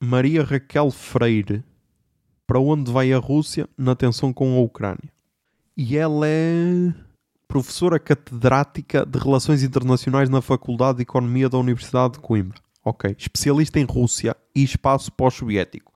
Maria 0.00 0.42
Raquel 0.42 0.90
Freire 0.90 1.62
para 2.46 2.60
onde 2.60 2.90
vai 2.90 3.12
a 3.12 3.18
Rússia 3.18 3.68
na 3.76 3.94
tensão 3.94 4.32
com 4.32 4.56
a 4.56 4.60
Ucrânia. 4.60 5.12
E 5.76 5.96
ela 5.96 6.26
é 6.26 6.94
professora 7.48 7.98
catedrática 7.98 9.04
de 9.04 9.18
Relações 9.18 9.62
Internacionais 9.62 10.28
na 10.28 10.40
Faculdade 10.40 10.96
de 10.96 11.02
Economia 11.02 11.48
da 11.48 11.58
Universidade 11.58 12.14
de 12.14 12.20
Coimbra. 12.20 12.60
Ok. 12.84 13.14
Especialista 13.18 13.80
em 13.80 13.84
Rússia 13.84 14.36
e 14.54 14.62
espaço 14.62 15.10
pós-soviético. 15.12 15.92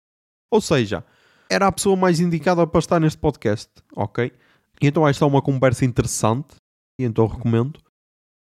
Ou 0.50 0.60
seja, 0.60 1.04
era 1.48 1.66
a 1.66 1.72
pessoa 1.72 1.96
mais 1.96 2.20
indicada 2.20 2.66
para 2.66 2.78
estar 2.78 3.00
neste 3.00 3.18
podcast. 3.18 3.70
Ok. 3.94 4.32
Então 4.80 5.06
esta 5.06 5.24
é 5.24 5.28
uma 5.28 5.42
conversa 5.42 5.84
interessante. 5.84 6.56
E 6.98 7.04
então 7.04 7.26
recomendo. 7.26 7.80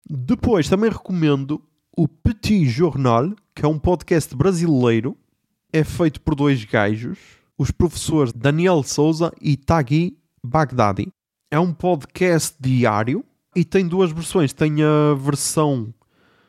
Depois 0.10 0.68
também 0.68 0.90
recomendo 0.90 1.64
o 1.96 2.08
Petit 2.08 2.66
Jornal, 2.66 3.32
que 3.56 3.64
é 3.64 3.68
um 3.68 3.80
podcast 3.80 4.36
brasileiro. 4.36 5.18
É 5.72 5.84
feito 5.84 6.22
por 6.22 6.36
dois 6.36 6.64
gajos, 6.66 7.18
os 7.58 7.72
professores 7.72 8.34
Daniel 8.34 8.84
Souza 8.84 9.32
e 9.42 9.58
Tagui 9.58 10.18
Baghdadi. 10.44 11.12
É 11.54 11.60
um 11.60 11.72
podcast 11.72 12.56
diário 12.60 13.24
e 13.56 13.64
tem 13.64 13.88
duas 13.88 14.12
versões. 14.12 14.52
Tem 14.52 14.82
a 14.82 15.14
versão 15.14 15.94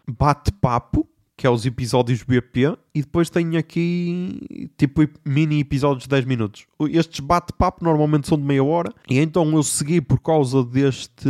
bate-papo, 0.09 1.07
que 1.37 1.47
é 1.47 1.51
os 1.51 1.67
episódios 1.67 2.23
BP, 2.23 2.75
e 2.95 3.03
depois 3.03 3.29
tenho 3.29 3.59
aqui 3.59 4.71
tipo 4.79 5.03
mini 5.23 5.61
episódios 5.61 6.05
de 6.05 6.09
10 6.09 6.25
minutos. 6.25 6.65
Estes 6.89 7.21
bate-papo 7.21 7.85
normalmente 7.85 8.27
são 8.27 8.39
de 8.39 8.45
meia 8.45 8.65
hora, 8.65 8.95
e 9.07 9.19
então 9.19 9.53
eu 9.53 9.63
segui 9.63 10.01
por 10.01 10.23
causa 10.23 10.65
deste 10.65 11.29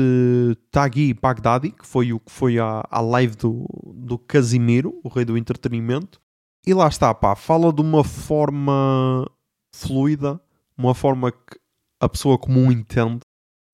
Tagui 0.70 1.12
Baghdadi, 1.12 1.72
que 1.72 1.84
foi 1.84 2.12
o 2.12 2.20
que 2.20 2.30
foi 2.30 2.60
a 2.60 3.00
live 3.00 3.34
do, 3.34 3.66
do 3.92 4.16
Casimiro, 4.16 5.00
o 5.02 5.08
rei 5.08 5.24
do 5.24 5.36
entretenimento. 5.36 6.20
E 6.64 6.72
lá 6.72 6.86
está, 6.86 7.12
pá, 7.12 7.34
fala 7.34 7.72
de 7.72 7.82
uma 7.82 8.04
forma 8.04 9.28
fluida, 9.74 10.40
uma 10.78 10.94
forma 10.94 11.32
que 11.32 11.58
a 12.00 12.08
pessoa 12.08 12.38
comum 12.38 12.70
entende, 12.70 13.18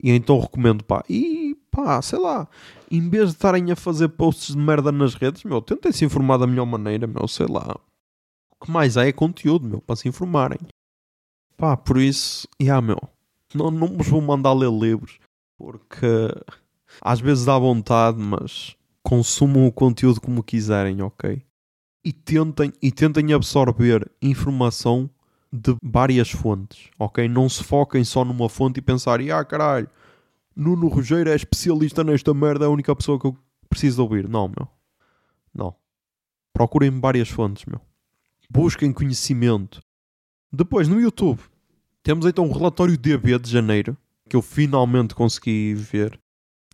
e 0.01 0.11
então 0.11 0.39
recomendo, 0.39 0.83
pá. 0.83 1.03
E 1.09 1.55
pá, 1.69 2.01
sei 2.01 2.19
lá, 2.19 2.47
em 2.89 3.09
vez 3.09 3.29
de 3.29 3.35
estarem 3.35 3.71
a 3.71 3.75
fazer 3.75 4.09
posts 4.09 4.55
de 4.55 4.61
merda 4.61 4.91
nas 4.91 5.13
redes, 5.13 5.43
meu, 5.43 5.61
tentem 5.61 5.91
se 5.91 6.05
informar 6.05 6.37
da 6.37 6.47
melhor 6.47 6.65
maneira, 6.65 7.07
meu, 7.07 7.27
sei 7.27 7.47
lá. 7.47 7.77
O 8.51 8.65
que 8.65 8.71
mais 8.71 8.97
há 8.97 9.05
é 9.05 9.11
conteúdo, 9.11 9.67
meu, 9.67 9.81
para 9.81 9.95
se 9.95 10.07
informarem. 10.07 10.59
Pá, 11.55 11.77
por 11.77 11.97
isso, 11.97 12.47
já, 12.59 12.65
yeah, 12.65 12.81
meu, 12.85 12.99
não, 13.53 13.69
não 13.69 13.87
vos 13.87 14.07
vou 14.07 14.21
mandar 14.21 14.53
ler 14.53 14.71
livros, 14.71 15.19
porque 15.57 16.07
às 16.99 17.19
vezes 17.19 17.45
dá 17.45 17.57
vontade, 17.57 18.17
mas 18.17 18.75
consumam 19.03 19.67
o 19.67 19.71
conteúdo 19.71 20.19
como 20.19 20.43
quiserem, 20.43 21.01
ok? 21.01 21.43
E 22.03 22.11
tentem, 22.11 22.73
e 22.81 22.91
tentem 22.91 23.31
absorver 23.33 24.09
informação 24.21 25.09
de 25.51 25.75
várias 25.83 26.31
fontes, 26.31 26.89
ok? 26.97 27.27
Não 27.27 27.49
se 27.49 27.63
foquem 27.63 28.03
só 28.03 28.23
numa 28.23 28.47
fonte 28.47 28.77
e 28.77 28.81
pensarem, 28.81 29.31
ah 29.31 29.43
caralho, 29.43 29.89
Nuno 30.55 30.87
Rogério 30.87 31.31
é 31.31 31.35
especialista 31.35 32.03
nesta 32.03 32.33
merda, 32.33 32.65
é 32.65 32.67
a 32.67 32.71
única 32.71 32.95
pessoa 32.95 33.19
que 33.19 33.25
eu 33.27 33.37
preciso 33.69 34.01
ouvir. 34.03 34.27
Não, 34.27 34.47
meu. 34.47 34.67
Não. 35.53 35.75
Procurem 36.53 36.99
várias 36.99 37.29
fontes, 37.29 37.65
meu. 37.65 37.81
Busquem 38.49 38.91
conhecimento. 38.91 39.81
Depois, 40.51 40.87
no 40.87 40.99
YouTube, 40.99 41.39
temos 42.03 42.25
então 42.25 42.47
o 42.47 42.51
relatório 42.51 42.97
DB 42.97 43.39
de 43.39 43.49
janeiro, 43.49 43.97
que 44.29 44.35
eu 44.35 44.41
finalmente 44.41 45.15
consegui 45.15 45.73
ver. 45.73 46.19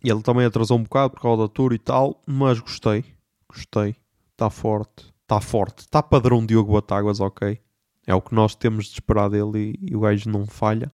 E 0.02 0.10
ele 0.10 0.22
também 0.22 0.44
atrasou 0.44 0.78
um 0.78 0.82
bocado 0.82 1.14
por 1.14 1.22
causa 1.22 1.42
da 1.42 1.48
tour 1.48 1.72
e 1.72 1.78
tal, 1.78 2.22
mas 2.26 2.60
gostei. 2.60 3.04
Gostei. 3.48 3.96
Está 4.32 4.50
forte. 4.50 5.12
Está 5.22 5.40
forte. 5.40 5.80
Está 5.80 6.02
padrão 6.02 6.44
Diogo 6.44 6.72
Batáguas, 6.72 7.20
ok. 7.20 7.60
É 8.08 8.14
o 8.14 8.22
que 8.22 8.34
nós 8.34 8.54
temos 8.54 8.86
de 8.86 8.92
esperar 8.92 9.28
dele 9.28 9.76
e, 9.78 9.90
e 9.92 9.94
o 9.94 10.00
gajo 10.00 10.30
não 10.30 10.46
falha. 10.46 10.90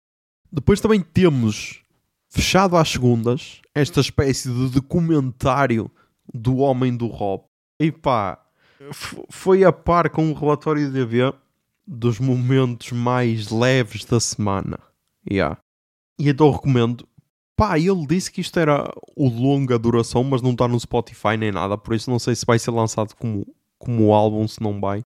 Depois 0.50 0.80
também 0.80 1.02
temos 1.02 1.84
fechado 2.30 2.78
às 2.78 2.88
segundas, 2.88 3.62
esta 3.76 4.00
espécie 4.00 4.48
de 4.50 4.70
documentário 4.70 5.92
do 6.34 6.60
homem 6.60 6.96
do 6.96 7.08
Rob. 7.08 7.44
E 7.78 7.92
pá, 7.92 8.42
foi 9.30 9.66
a 9.66 9.74
par 9.74 10.10
com 10.10 10.32
o 10.32 10.34
relatório 10.34 10.90
de 10.90 11.06
DV 11.06 11.34
dos 11.86 12.18
momentos 12.18 12.94
mais 12.94 13.50
leves 13.50 14.06
da 14.06 14.22
semana. 14.22 14.80
Yeah. 15.30 15.58
E 16.18 16.30
então 16.30 16.50
recomendo. 16.50 17.06
Pá, 17.58 17.78
ele 17.78 18.08
disse 18.08 18.32
que 18.32 18.40
isto 18.40 18.58
era 18.58 18.90
o 19.18 19.28
longa 19.28 19.78
duração, 19.78 20.24
mas 20.24 20.42
não 20.42 20.52
está 20.52 20.66
no 20.66 20.80
Spotify 20.80 21.36
nem 21.38 21.52
nada, 21.52 21.78
por 21.78 21.94
isso 21.94 22.10
não 22.10 22.18
sei 22.18 22.36
se 22.36 22.46
vai 22.46 22.58
ser 22.58 22.72
lançado 22.72 23.14
como, 23.16 23.46
como 23.78 24.14
álbum, 24.14 24.48
se 24.48 24.62
não 24.62 24.80
vai. 24.80 25.02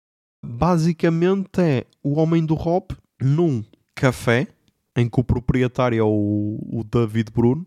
Basicamente 0.45 1.61
é 1.61 1.87
o 2.03 2.19
homem 2.19 2.45
do 2.45 2.55
Rob 2.55 2.87
num 3.21 3.63
café 3.95 4.49
em 4.97 5.09
que 5.09 5.21
o 5.21 5.25
proprietário 5.25 5.99
é 5.99 6.03
o, 6.03 6.59
o 6.73 6.85
David 6.85 7.31
Bruno. 7.31 7.67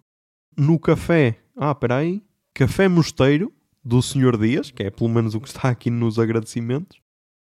No 0.57 0.79
café, 0.79 1.39
ah, 1.55 1.73
peraí, 1.73 2.21
Café 2.53 2.87
Mosteiro 2.87 3.51
do 3.83 4.01
Senhor 4.01 4.37
Dias, 4.37 4.71
que 4.71 4.83
é 4.83 4.89
pelo 4.89 5.09
menos 5.09 5.33
o 5.33 5.41
que 5.41 5.47
está 5.47 5.69
aqui 5.69 5.89
nos 5.89 6.19
agradecimentos. 6.19 6.99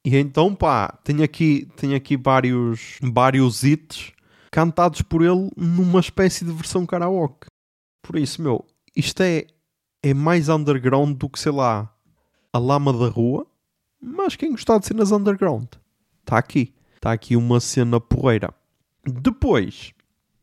E 0.04 0.16
então, 0.16 0.54
pá, 0.54 0.88
tem 1.04 1.22
aqui, 1.22 1.68
tem 1.76 1.94
aqui 1.94 2.16
vários, 2.16 2.98
vários 3.02 3.62
hits 3.64 4.12
cantados 4.50 5.02
por 5.02 5.22
ele 5.22 5.50
numa 5.56 6.00
espécie 6.00 6.44
de 6.44 6.52
versão 6.52 6.86
karaoke. 6.86 7.46
Por 8.02 8.18
isso, 8.18 8.42
meu, 8.42 8.64
isto 8.96 9.22
é, 9.22 9.46
é 10.02 10.14
mais 10.14 10.48
underground 10.48 11.16
do 11.16 11.28
que, 11.28 11.38
sei 11.38 11.52
lá, 11.52 11.94
a 12.52 12.58
lama 12.58 12.92
da 12.92 13.08
rua. 13.08 13.46
Mas 14.00 14.36
quem 14.36 14.52
gostar 14.52 14.78
de 14.78 14.86
cenas 14.86 15.12
underground, 15.12 15.66
está 16.22 16.38
aqui. 16.38 16.74
Está 16.94 17.12
aqui 17.12 17.36
uma 17.36 17.60
cena 17.60 18.00
porreira. 18.00 18.52
Depois, 19.04 19.92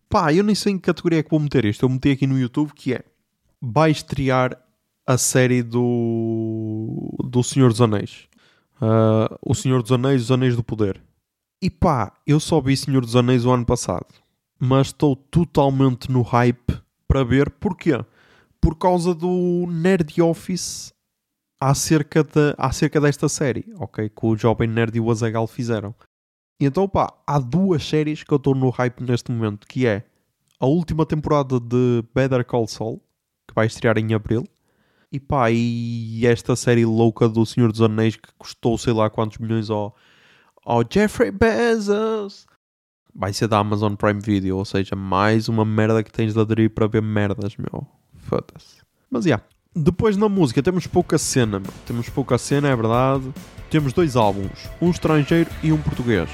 pá, 0.10 0.34
eu 0.34 0.44
nem 0.44 0.56
sei 0.56 0.74
em 0.74 0.78
que 0.78 0.84
categoria 0.84 1.20
é 1.20 1.24
que 1.24 1.30
vou 1.30 1.40
meter 1.40 1.66
isto. 1.66 1.84
Eu 1.84 1.90
meti 1.90 2.12
aqui 2.12 2.28
no 2.28 2.40
YouTube 2.40 2.74
que 2.74 2.94
é 2.94 3.04
vai 3.62 3.92
estrear 3.92 4.60
a 5.06 5.18
série 5.18 5.64
do 5.64 7.16
do 7.24 7.44
Senhor 7.44 7.70
dos 7.70 7.82
Anéis. 7.82 8.28
Uh, 8.82 9.38
o 9.42 9.56
Senhor 9.56 9.82
dos 9.82 9.92
Anéis, 9.92 10.24
os 10.24 10.32
Anéis 10.32 10.56
do 10.56 10.64
Poder. 10.64 11.02
E 11.62 11.70
pá, 11.70 12.14
eu 12.26 12.40
só 12.40 12.62
vi 12.62 12.78
Senhor 12.78 13.02
dos 13.02 13.16
Anéis 13.16 13.46
o 13.46 13.52
ano 13.52 13.66
passado, 13.66 14.08
mas 14.60 14.88
estou 14.88 15.16
totalmente 15.16 16.12
no 16.12 16.22
hype 16.22 16.80
para 17.08 17.24
ver 17.24 17.50
porquê. 17.50 18.04
Por 18.62 18.76
causa 18.76 19.16
do 19.16 19.66
Nerd 19.68 20.22
Office 20.22 20.94
acerca, 21.60 22.24
de, 22.24 22.54
acerca 22.58 23.02
desta 23.02 23.28
série, 23.28 23.66
ok? 23.78 24.10
Que 24.10 24.26
o 24.26 24.36
Jovem 24.36 24.68
Nerd 24.68 24.98
e 24.98 25.00
o 25.00 25.10
Azagal 25.10 25.48
fizeram. 25.48 25.94
E 26.60 26.66
então, 26.66 26.88
pá, 26.88 27.14
há 27.26 27.40
duas 27.40 27.88
séries 27.88 28.24
que 28.24 28.32
eu 28.32 28.38
estou 28.38 28.56
no 28.56 28.70
hype 28.70 29.02
neste 29.02 29.32
momento, 29.32 29.68
que 29.68 29.86
é 29.86 30.04
a 30.60 30.66
última 30.66 31.06
temporada 31.06 31.60
de 31.60 32.04
Better 32.14 32.44
Call 32.46 32.68
Saul, 32.68 33.02
que 33.48 33.54
vai 33.54 33.68
estrear 33.68 33.98
em 33.98 34.14
Abril, 34.14 34.44
e 35.12 35.20
pá, 35.20 35.52
e 35.52 36.26
esta 36.26 36.56
série 36.56 36.86
louca 36.86 37.30
do 37.30 37.46
Senhor 37.46 37.72
dos 37.72 37.82
Anéis 37.82 38.16
que 38.16 38.30
custou 38.38 38.78
sei 38.78 38.94
lá 38.94 39.10
quantos 39.10 39.38
milhões 39.38 39.70
ao, 39.70 39.96
ao 40.66 40.84
Jeffrey 40.90 41.32
Bezos. 41.32 42.46
Vai 43.14 43.34
ser 43.34 43.48
da 43.48 43.60
Amazon 43.60 43.96
Prime 43.96 44.20
Video, 44.20 44.58
ou 44.58 44.66
seja, 44.66 44.96
mais 44.96 45.48
uma 45.48 45.66
merda 45.66 46.04
que 46.04 46.12
tens 46.12 46.34
de 46.34 46.40
aderir 46.40 46.72
para 46.72 46.88
ver 46.88 47.02
merdas, 47.02 47.56
meu. 47.58 47.88
Foda-se. 48.16 48.82
Mas, 49.10 49.24
já. 49.24 49.30
Yeah. 49.30 49.57
Depois 49.80 50.18
na 50.18 50.28
música 50.28 50.64
temos 50.64 50.88
pouca 50.88 51.20
cena. 51.20 51.62
Temos 51.86 52.10
pouca 52.10 52.36
cena, 52.40 52.68
é 52.68 52.76
verdade. 52.76 53.32
Temos 53.70 53.94
dois 53.94 54.16
álbuns, 54.16 54.68
um 54.82 54.90
estrangeiro 54.90 55.52
e 55.62 55.72
um 55.72 55.78
português. 55.78 56.28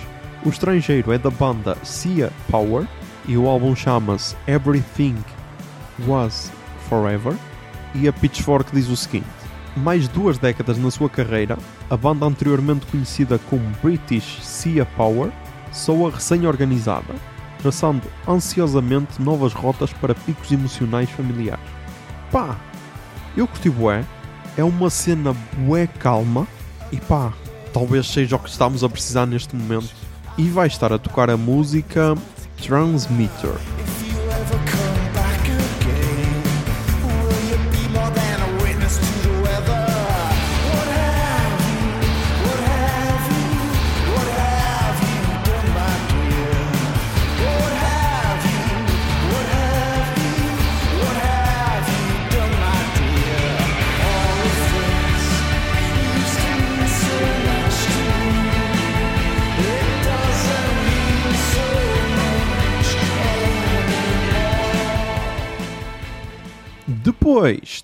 O 0.45 0.49
estrangeiro 0.49 1.11
é 1.11 1.17
da 1.17 1.29
banda 1.29 1.77
Sia 1.83 2.31
Power 2.49 2.87
e 3.27 3.35
o 3.35 3.45
álbum 3.49 3.75
chama-se 3.75 4.33
Everything 4.47 5.17
Was 6.07 6.53
Forever. 6.87 7.35
E 7.93 8.07
a 8.07 8.13
Pitchfork 8.13 8.73
diz 8.73 8.87
o 8.87 8.95
seguinte: 8.95 9.27
mais 9.75 10.07
duas 10.07 10.37
décadas 10.37 10.77
na 10.77 10.89
sua 10.89 11.09
carreira, 11.09 11.57
a 11.89 11.97
banda 11.97 12.25
anteriormente 12.25 12.85
conhecida 12.85 13.37
como 13.49 13.75
British 13.83 14.41
Sia 14.41 14.85
Power 14.95 15.29
soa 15.69 16.11
recém-organizada, 16.11 17.13
traçando 17.61 18.07
ansiosamente 18.25 19.21
novas 19.21 19.51
rotas 19.51 19.91
para 19.91 20.15
picos 20.15 20.49
emocionais 20.49 21.09
familiares. 21.09 21.65
Pá, 22.31 22.57
eu 23.35 23.47
curti 23.47 23.69
bué, 23.69 24.03
é 24.57 24.63
uma 24.63 24.89
cena 24.89 25.35
bué 25.57 25.87
calma. 25.87 26.47
E 26.91 26.97
pá, 26.97 27.33
talvez 27.73 28.07
seja 28.07 28.35
o 28.35 28.39
que 28.39 28.49
estamos 28.49 28.83
a 28.83 28.89
precisar 28.89 29.25
neste 29.25 29.55
momento. 29.55 29.89
E 30.37 30.47
vai 30.47 30.67
estar 30.67 30.93
a 30.93 30.97
tocar 30.97 31.29
a 31.29 31.37
música 31.37 32.15
Transmitter. 32.61 33.72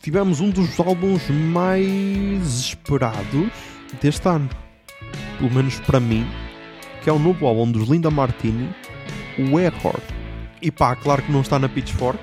Tivemos 0.01 0.39
um 0.39 0.49
dos 0.49 0.79
álbuns 0.79 1.29
mais 1.29 2.59
esperados 2.59 3.51
deste 4.01 4.27
ano, 4.27 4.49
pelo 5.37 5.53
menos 5.53 5.79
para 5.81 5.99
mim, 5.99 6.25
que 7.03 7.09
é 7.09 7.13
o 7.13 7.19
novo 7.19 7.45
álbum 7.45 7.69
dos 7.71 7.87
Linda 7.87 8.09
Martini, 8.09 8.69
o 9.37 9.59
Error. 9.59 9.99
E 10.61 10.71
pá, 10.71 10.95
claro 10.95 11.21
que 11.21 11.31
não 11.31 11.41
está 11.41 11.59
na 11.59 11.69
Pitchfork, 11.69 12.19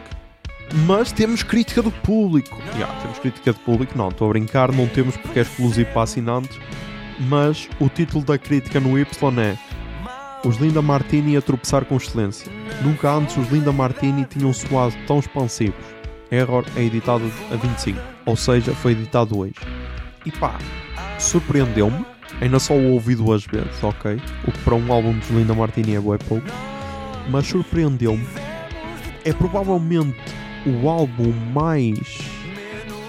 mas 0.87 1.13
temos 1.13 1.43
crítica 1.43 1.83
do 1.83 1.91
público. 1.91 2.61
Yeah, 2.75 2.93
temos 3.01 3.19
crítica 3.19 3.53
do 3.53 3.59
público, 3.61 3.97
não, 3.97 4.09
estou 4.09 4.27
a 4.27 4.31
brincar, 4.31 4.73
não 4.73 4.87
temos 4.87 5.17
porque 5.17 5.39
é 5.39 5.43
exclusivo 5.43 5.91
para 5.93 6.03
assinantes, 6.03 6.59
mas 7.21 7.69
o 7.81 7.89
título 7.89 8.25
da 8.25 8.39
crítica 8.39 8.81
no 8.81 8.99
Y 8.99 9.39
é 9.39 9.59
Os 10.47 10.57
Linda 10.57 10.83
Martini 10.83 11.37
a 11.37 11.43
tropeçar 11.43 11.85
com 11.85 11.97
excelência. 11.97 12.51
Nunca 12.83 13.11
antes 13.11 13.37
os 13.37 13.51
Linda 13.51 13.73
Martini 13.73 14.25
tinham 14.25 14.53
soado 14.53 14.95
tão 15.07 15.19
expansivos 15.19 15.96
Error 16.31 16.65
é 16.77 16.83
editado 16.83 17.25
a 17.53 17.57
25, 17.57 17.99
ou 18.25 18.37
seja, 18.37 18.75
foi 18.75 18.93
editado 18.93 19.39
hoje. 19.39 19.55
E 20.25 20.31
pá, 20.33 20.59
surpreendeu-me. 21.19 22.05
Ainda 22.41 22.59
só 22.59 22.75
o 22.75 22.93
ouvi 22.93 23.15
duas 23.15 23.47
vezes, 23.47 23.83
ok? 23.83 24.21
O 24.47 24.53
que 24.53 24.59
para 24.59 24.75
um 24.75 24.93
álbum 24.93 25.17
de 25.19 25.33
Linda 25.33 25.55
Martini 25.55 25.95
é 25.95 26.01
bué 26.01 26.19
pouco. 26.19 26.47
Mas 27.31 27.47
surpreendeu-me. 27.47 28.27
É 29.25 29.33
provavelmente 29.33 30.19
o 30.67 30.89
álbum 30.89 31.33
mais 31.55 32.19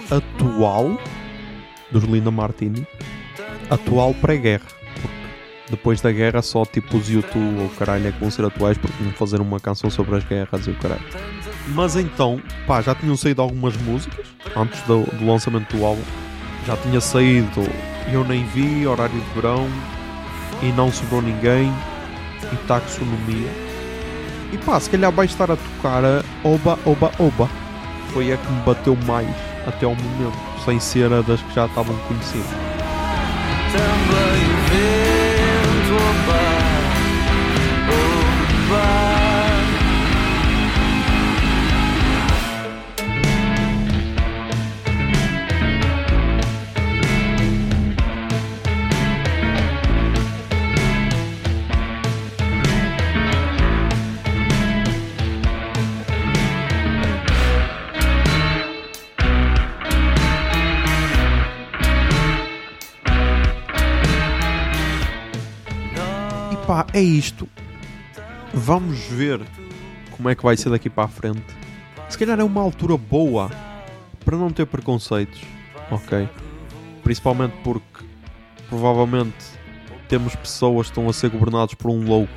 atual 0.09 0.97
dos 1.91 2.03
Linda 2.03 2.31
Martini. 2.31 2.87
Atual 3.69 4.13
pré-guerra. 4.13 4.67
Depois 5.69 5.99
da 5.99 6.11
guerra 6.11 6.41
só 6.41 6.63
tipo 6.65 6.97
os 6.97 7.09
YouTube 7.09 7.61
ou 7.61 7.69
caralho 7.69 8.07
é 8.07 8.11
que 8.11 8.19
vão 8.19 8.31
ser 8.31 8.45
atuais 8.45 8.77
porque 8.77 9.03
vão 9.03 9.11
fazer 9.13 9.41
uma 9.41 9.59
canção 9.59 9.89
sobre 9.89 10.15
as 10.15 10.23
guerras 10.23 10.65
e 10.65 10.69
o 10.69 10.75
caralho. 10.75 11.36
Mas 11.69 11.95
então, 11.95 12.41
pá, 12.65 12.81
já 12.81 12.95
tinham 12.95 13.17
saído 13.17 13.41
algumas 13.41 13.75
músicas 13.77 14.25
antes 14.55 14.81
do, 14.83 15.03
do 15.17 15.25
lançamento 15.25 15.75
do 15.75 15.85
álbum. 15.85 16.01
Já 16.65 16.75
tinha 16.77 16.99
saído 16.99 17.67
Eu 18.11 18.23
Nem 18.23 18.45
Vi, 18.47 18.85
Horário 18.87 19.19
de 19.19 19.33
Verão 19.33 19.67
e 20.61 20.71
Não 20.71 20.91
Sobrou 20.91 21.21
Ninguém 21.21 21.71
e 22.51 22.55
Taxonomia. 22.67 23.49
E 24.51 24.57
pá, 24.57 24.79
se 24.79 24.89
calhar 24.89 25.11
vai 25.11 25.25
estar 25.25 25.51
a 25.51 25.57
tocar 25.57 26.03
a 26.05 26.23
Oba 26.43 26.79
Oba 26.85 27.11
Oba. 27.19 27.49
Foi 28.13 28.31
a 28.31 28.37
que 28.37 28.51
me 28.51 28.61
bateu 28.61 28.97
mais 29.05 29.35
até 29.67 29.85
ao 29.85 29.93
momento, 29.95 30.37
sem 30.63 30.79
ser 30.79 31.11
a 31.11 31.21
das 31.21 31.41
que 31.41 31.53
já 31.53 31.65
estavam 31.65 31.95
conhecidas. 32.07 32.76
É 66.97 67.01
isto. 67.01 67.47
Vamos 68.53 68.99
ver 69.07 69.39
como 70.11 70.29
é 70.29 70.35
que 70.35 70.43
vai 70.43 70.57
ser 70.57 70.69
daqui 70.69 70.89
para 70.89 71.03
a 71.03 71.07
frente. 71.07 71.45
Se 72.09 72.17
calhar 72.17 72.39
é 72.39 72.43
uma 72.43 72.61
altura 72.61 72.97
boa 72.97 73.51
para 74.25 74.35
não 74.35 74.49
ter 74.49 74.65
preconceitos, 74.65 75.39
ok? 75.91 76.27
Principalmente 77.03 77.53
porque 77.63 78.03
provavelmente 78.67 79.35
temos 80.09 80.35
pessoas 80.35 80.87
que 80.87 80.91
estão 80.91 81.07
a 81.07 81.13
ser 81.13 81.29
governados 81.29 81.75
por 81.75 81.91
um 81.91 82.03
louco 82.03 82.33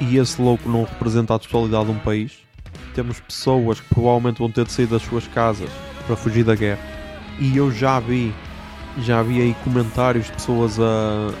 e 0.00 0.16
esse 0.16 0.40
louco 0.40 0.68
não 0.68 0.84
representa 0.84 1.34
a 1.34 1.38
totalidade 1.38 1.86
de 1.86 1.92
um 1.92 1.98
país. 1.98 2.38
Temos 2.94 3.20
pessoas 3.20 3.80
que 3.80 3.88
provavelmente 3.88 4.38
vão 4.38 4.50
ter 4.50 4.64
de 4.64 4.72
sair 4.72 4.86
das 4.86 5.02
suas 5.02 5.26
casas 5.28 5.68
para 6.06 6.16
fugir 6.16 6.44
da 6.44 6.54
guerra. 6.54 6.80
E 7.38 7.54
eu 7.56 7.70
já 7.70 8.00
vi, 8.00 8.32
já 9.00 9.22
vi 9.22 9.42
aí 9.42 9.54
comentários 9.62 10.26
de 10.26 10.32
pessoas 10.32 10.78
a, 10.80 11.34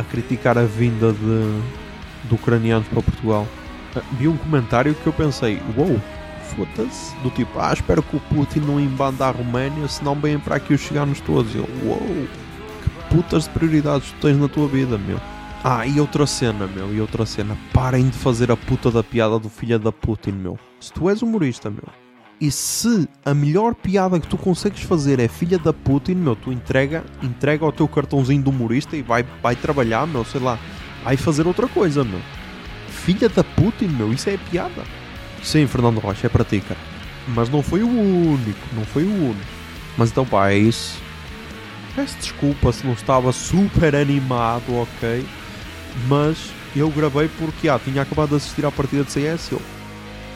a 0.00 0.04
criticar 0.04 0.58
a 0.58 0.64
vinda 0.64 1.12
de, 1.12 2.28
de 2.28 2.34
ucranianos 2.34 2.88
para 2.88 3.02
Portugal. 3.02 3.46
Ah, 3.94 4.02
Vi 4.12 4.28
um 4.28 4.36
comentário 4.36 4.94
que 4.94 5.06
eu 5.06 5.12
pensei, 5.12 5.60
uou, 5.76 6.00
foda-se, 6.56 7.14
do 7.16 7.30
tipo, 7.30 7.58
ah, 7.58 7.72
espero 7.72 8.02
que 8.02 8.16
o 8.16 8.20
Putin 8.20 8.60
não 8.60 8.80
embanda 8.80 9.26
a 9.26 9.30
Roménia, 9.30 9.86
senão 9.88 10.14
vêm 10.14 10.38
para 10.38 10.56
aqui 10.56 10.74
os 10.74 10.80
ciganos 10.80 11.20
todos. 11.20 11.54
Eu, 11.54 11.68
uou, 11.84 11.98
que 12.82 13.14
putas 13.14 13.44
de 13.44 13.50
prioridades 13.50 14.10
tu 14.12 14.26
tens 14.26 14.38
na 14.38 14.48
tua 14.48 14.66
vida, 14.66 14.98
meu. 14.98 15.20
Ah, 15.62 15.86
e 15.86 16.00
outra 16.00 16.26
cena, 16.26 16.66
meu, 16.66 16.94
e 16.94 17.00
outra 17.00 17.26
cena. 17.26 17.56
Parem 17.72 18.08
de 18.08 18.16
fazer 18.16 18.50
a 18.50 18.56
puta 18.56 18.90
da 18.90 19.02
piada 19.02 19.38
do 19.38 19.50
filho 19.50 19.78
da 19.78 19.92
Putin, 19.92 20.32
meu. 20.32 20.58
Se 20.80 20.90
tu 20.90 21.10
és 21.10 21.20
humorista, 21.20 21.68
meu, 21.68 21.84
e 22.40 22.50
se 22.50 23.06
a 23.24 23.34
melhor 23.34 23.74
piada 23.74 24.18
que 24.18 24.26
tu 24.26 24.38
consegues 24.38 24.82
fazer 24.82 25.20
é 25.20 25.28
filha 25.28 25.58
da 25.58 25.74
Putin, 25.74 26.14
meu, 26.14 26.34
tu 26.34 26.50
entrega, 26.50 27.04
entrega 27.22 27.66
o 27.66 27.72
teu 27.72 27.86
cartãozinho 27.86 28.42
de 28.42 28.48
humorista 28.48 28.96
e 28.96 29.02
vai, 29.02 29.24
vai 29.42 29.54
trabalhar, 29.54 30.06
meu, 30.06 30.24
sei 30.24 30.40
lá, 30.40 30.58
vai 31.04 31.18
fazer 31.18 31.46
outra 31.46 31.68
coisa, 31.68 32.02
meu. 32.02 32.20
Filha 32.88 33.28
da 33.28 33.44
Putin, 33.44 33.88
meu, 33.88 34.10
isso 34.10 34.30
é 34.30 34.38
piada. 34.50 34.84
Sim, 35.42 35.66
Fernando 35.66 35.98
Rocha, 35.98 36.26
é 36.26 36.30
para 36.30 36.44
ti, 36.44 36.60
cara. 36.60 36.80
Mas 37.28 37.50
não 37.50 37.62
foi 37.62 37.82
o 37.82 37.88
único, 37.88 38.66
não 38.74 38.84
foi 38.84 39.04
o 39.04 39.12
único. 39.12 39.46
Mas 39.98 40.10
então, 40.10 40.24
pá, 40.24 40.50
é 40.50 40.56
isso. 40.56 40.98
Peço 41.94 42.16
desculpa 42.18 42.72
se 42.72 42.86
não 42.86 42.94
estava 42.94 43.32
super 43.32 43.94
animado, 43.94 44.74
ok? 44.74 45.26
Mas 46.08 46.50
eu 46.74 46.88
gravei 46.88 47.28
porque, 47.38 47.68
ah, 47.68 47.78
tinha 47.78 48.00
acabado 48.00 48.30
de 48.30 48.36
assistir 48.36 48.64
à 48.64 48.70
partida 48.70 49.04
de 49.04 49.12
CS. 49.12 49.52
Eu, 49.52 49.60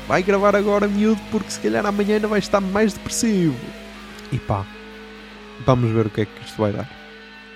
vai 0.06 0.22
gravar 0.22 0.54
agora, 0.54 0.86
miúdo, 0.86 1.20
porque 1.30 1.50
se 1.50 1.60
calhar 1.60 1.84
amanhã 1.84 2.16
ainda 2.16 2.28
vai 2.28 2.38
estar 2.38 2.60
mais 2.60 2.92
depressivo. 2.92 3.58
E 4.30 4.38
pá, 4.38 4.66
vamos 5.64 5.90
ver 5.90 6.06
o 6.06 6.10
que 6.10 6.22
é 6.22 6.26
que 6.26 6.44
isto 6.44 6.60
vai 6.60 6.72
dar. 6.72 6.88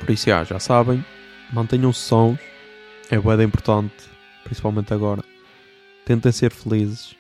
Por 0.01 0.11
isso, 0.11 0.27
já, 0.27 0.45
já 0.45 0.59
sabem, 0.59 1.05
mantenham-se 1.53 2.01
sons, 2.01 2.39
é 3.11 3.19
bem 3.19 3.47
importante, 3.47 4.09
principalmente 4.45 4.93
agora. 4.95 5.23
Tentem 6.05 6.33
ser 6.33 6.53
felizes 6.53 7.15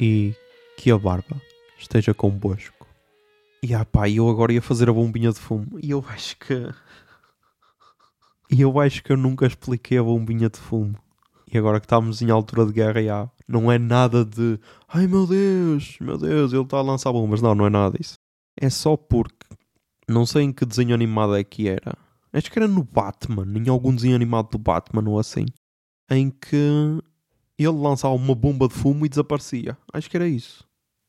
e 0.00 0.34
que 0.76 0.90
a 0.90 0.98
barba 0.98 1.40
esteja 1.78 2.12
convosco. 2.12 2.86
E 3.62 3.74
ah 3.74 3.84
pá, 3.84 4.08
eu 4.08 4.28
agora 4.28 4.52
ia 4.52 4.62
fazer 4.62 4.88
a 4.88 4.92
bombinha 4.92 5.32
de 5.32 5.38
fumo 5.38 5.78
e 5.82 5.90
eu 5.90 6.04
acho 6.08 6.36
que. 6.36 6.54
E 8.50 8.62
eu 8.62 8.80
acho 8.80 9.04
que 9.04 9.12
eu 9.12 9.16
nunca 9.18 9.46
expliquei 9.46 9.98
a 9.98 10.02
bombinha 10.02 10.48
de 10.48 10.58
fumo. 10.58 10.96
E 11.50 11.56
agora 11.56 11.80
que 11.80 11.86
estamos 11.86 12.20
em 12.20 12.30
altura 12.30 12.66
de 12.66 12.72
guerra, 12.72 13.02
já, 13.02 13.30
não 13.46 13.72
é 13.72 13.78
nada 13.78 14.24
de 14.24 14.58
ai 14.86 15.06
meu 15.06 15.26
Deus, 15.26 15.96
meu 16.00 16.18
Deus, 16.18 16.52
ele 16.52 16.62
está 16.62 16.76
a 16.76 16.82
lançar 16.82 17.12
bombas. 17.12 17.40
Não, 17.40 17.54
não 17.54 17.66
é 17.66 17.70
nada 17.70 17.96
disso. 17.96 18.18
É 18.56 18.68
só 18.68 18.96
porque 18.96 19.46
não 20.06 20.26
sei 20.26 20.42
em 20.42 20.52
que 20.52 20.66
desenho 20.66 20.94
animado 20.94 21.34
é 21.36 21.42
que 21.42 21.68
era. 21.68 21.96
Acho 22.32 22.50
que 22.50 22.58
era 22.58 22.68
no 22.68 22.84
Batman, 22.84 23.46
em 23.58 23.68
algum 23.68 23.94
desenho 23.94 24.14
animado 24.14 24.50
do 24.50 24.58
Batman 24.58 25.08
ou 25.08 25.18
assim. 25.18 25.46
Em 26.10 26.30
que 26.30 27.00
ele 27.58 27.68
lançava 27.68 28.14
uma 28.14 28.34
bomba 28.34 28.68
de 28.68 28.74
fumo 28.74 29.06
e 29.06 29.08
desaparecia. 29.08 29.76
Acho 29.92 30.08
que 30.10 30.16
era 30.16 30.28
isso. 30.28 30.66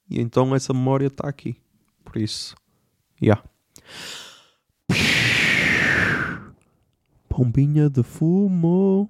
E 0.09 0.19
então 0.19 0.55
essa 0.55 0.73
memória 0.73 1.07
está 1.07 1.27
aqui. 1.27 1.57
Por 2.03 2.17
isso, 2.17 2.55
já. 3.21 3.43
Bombinha 7.29 7.89
de 7.89 8.03
fumo. 8.03 9.09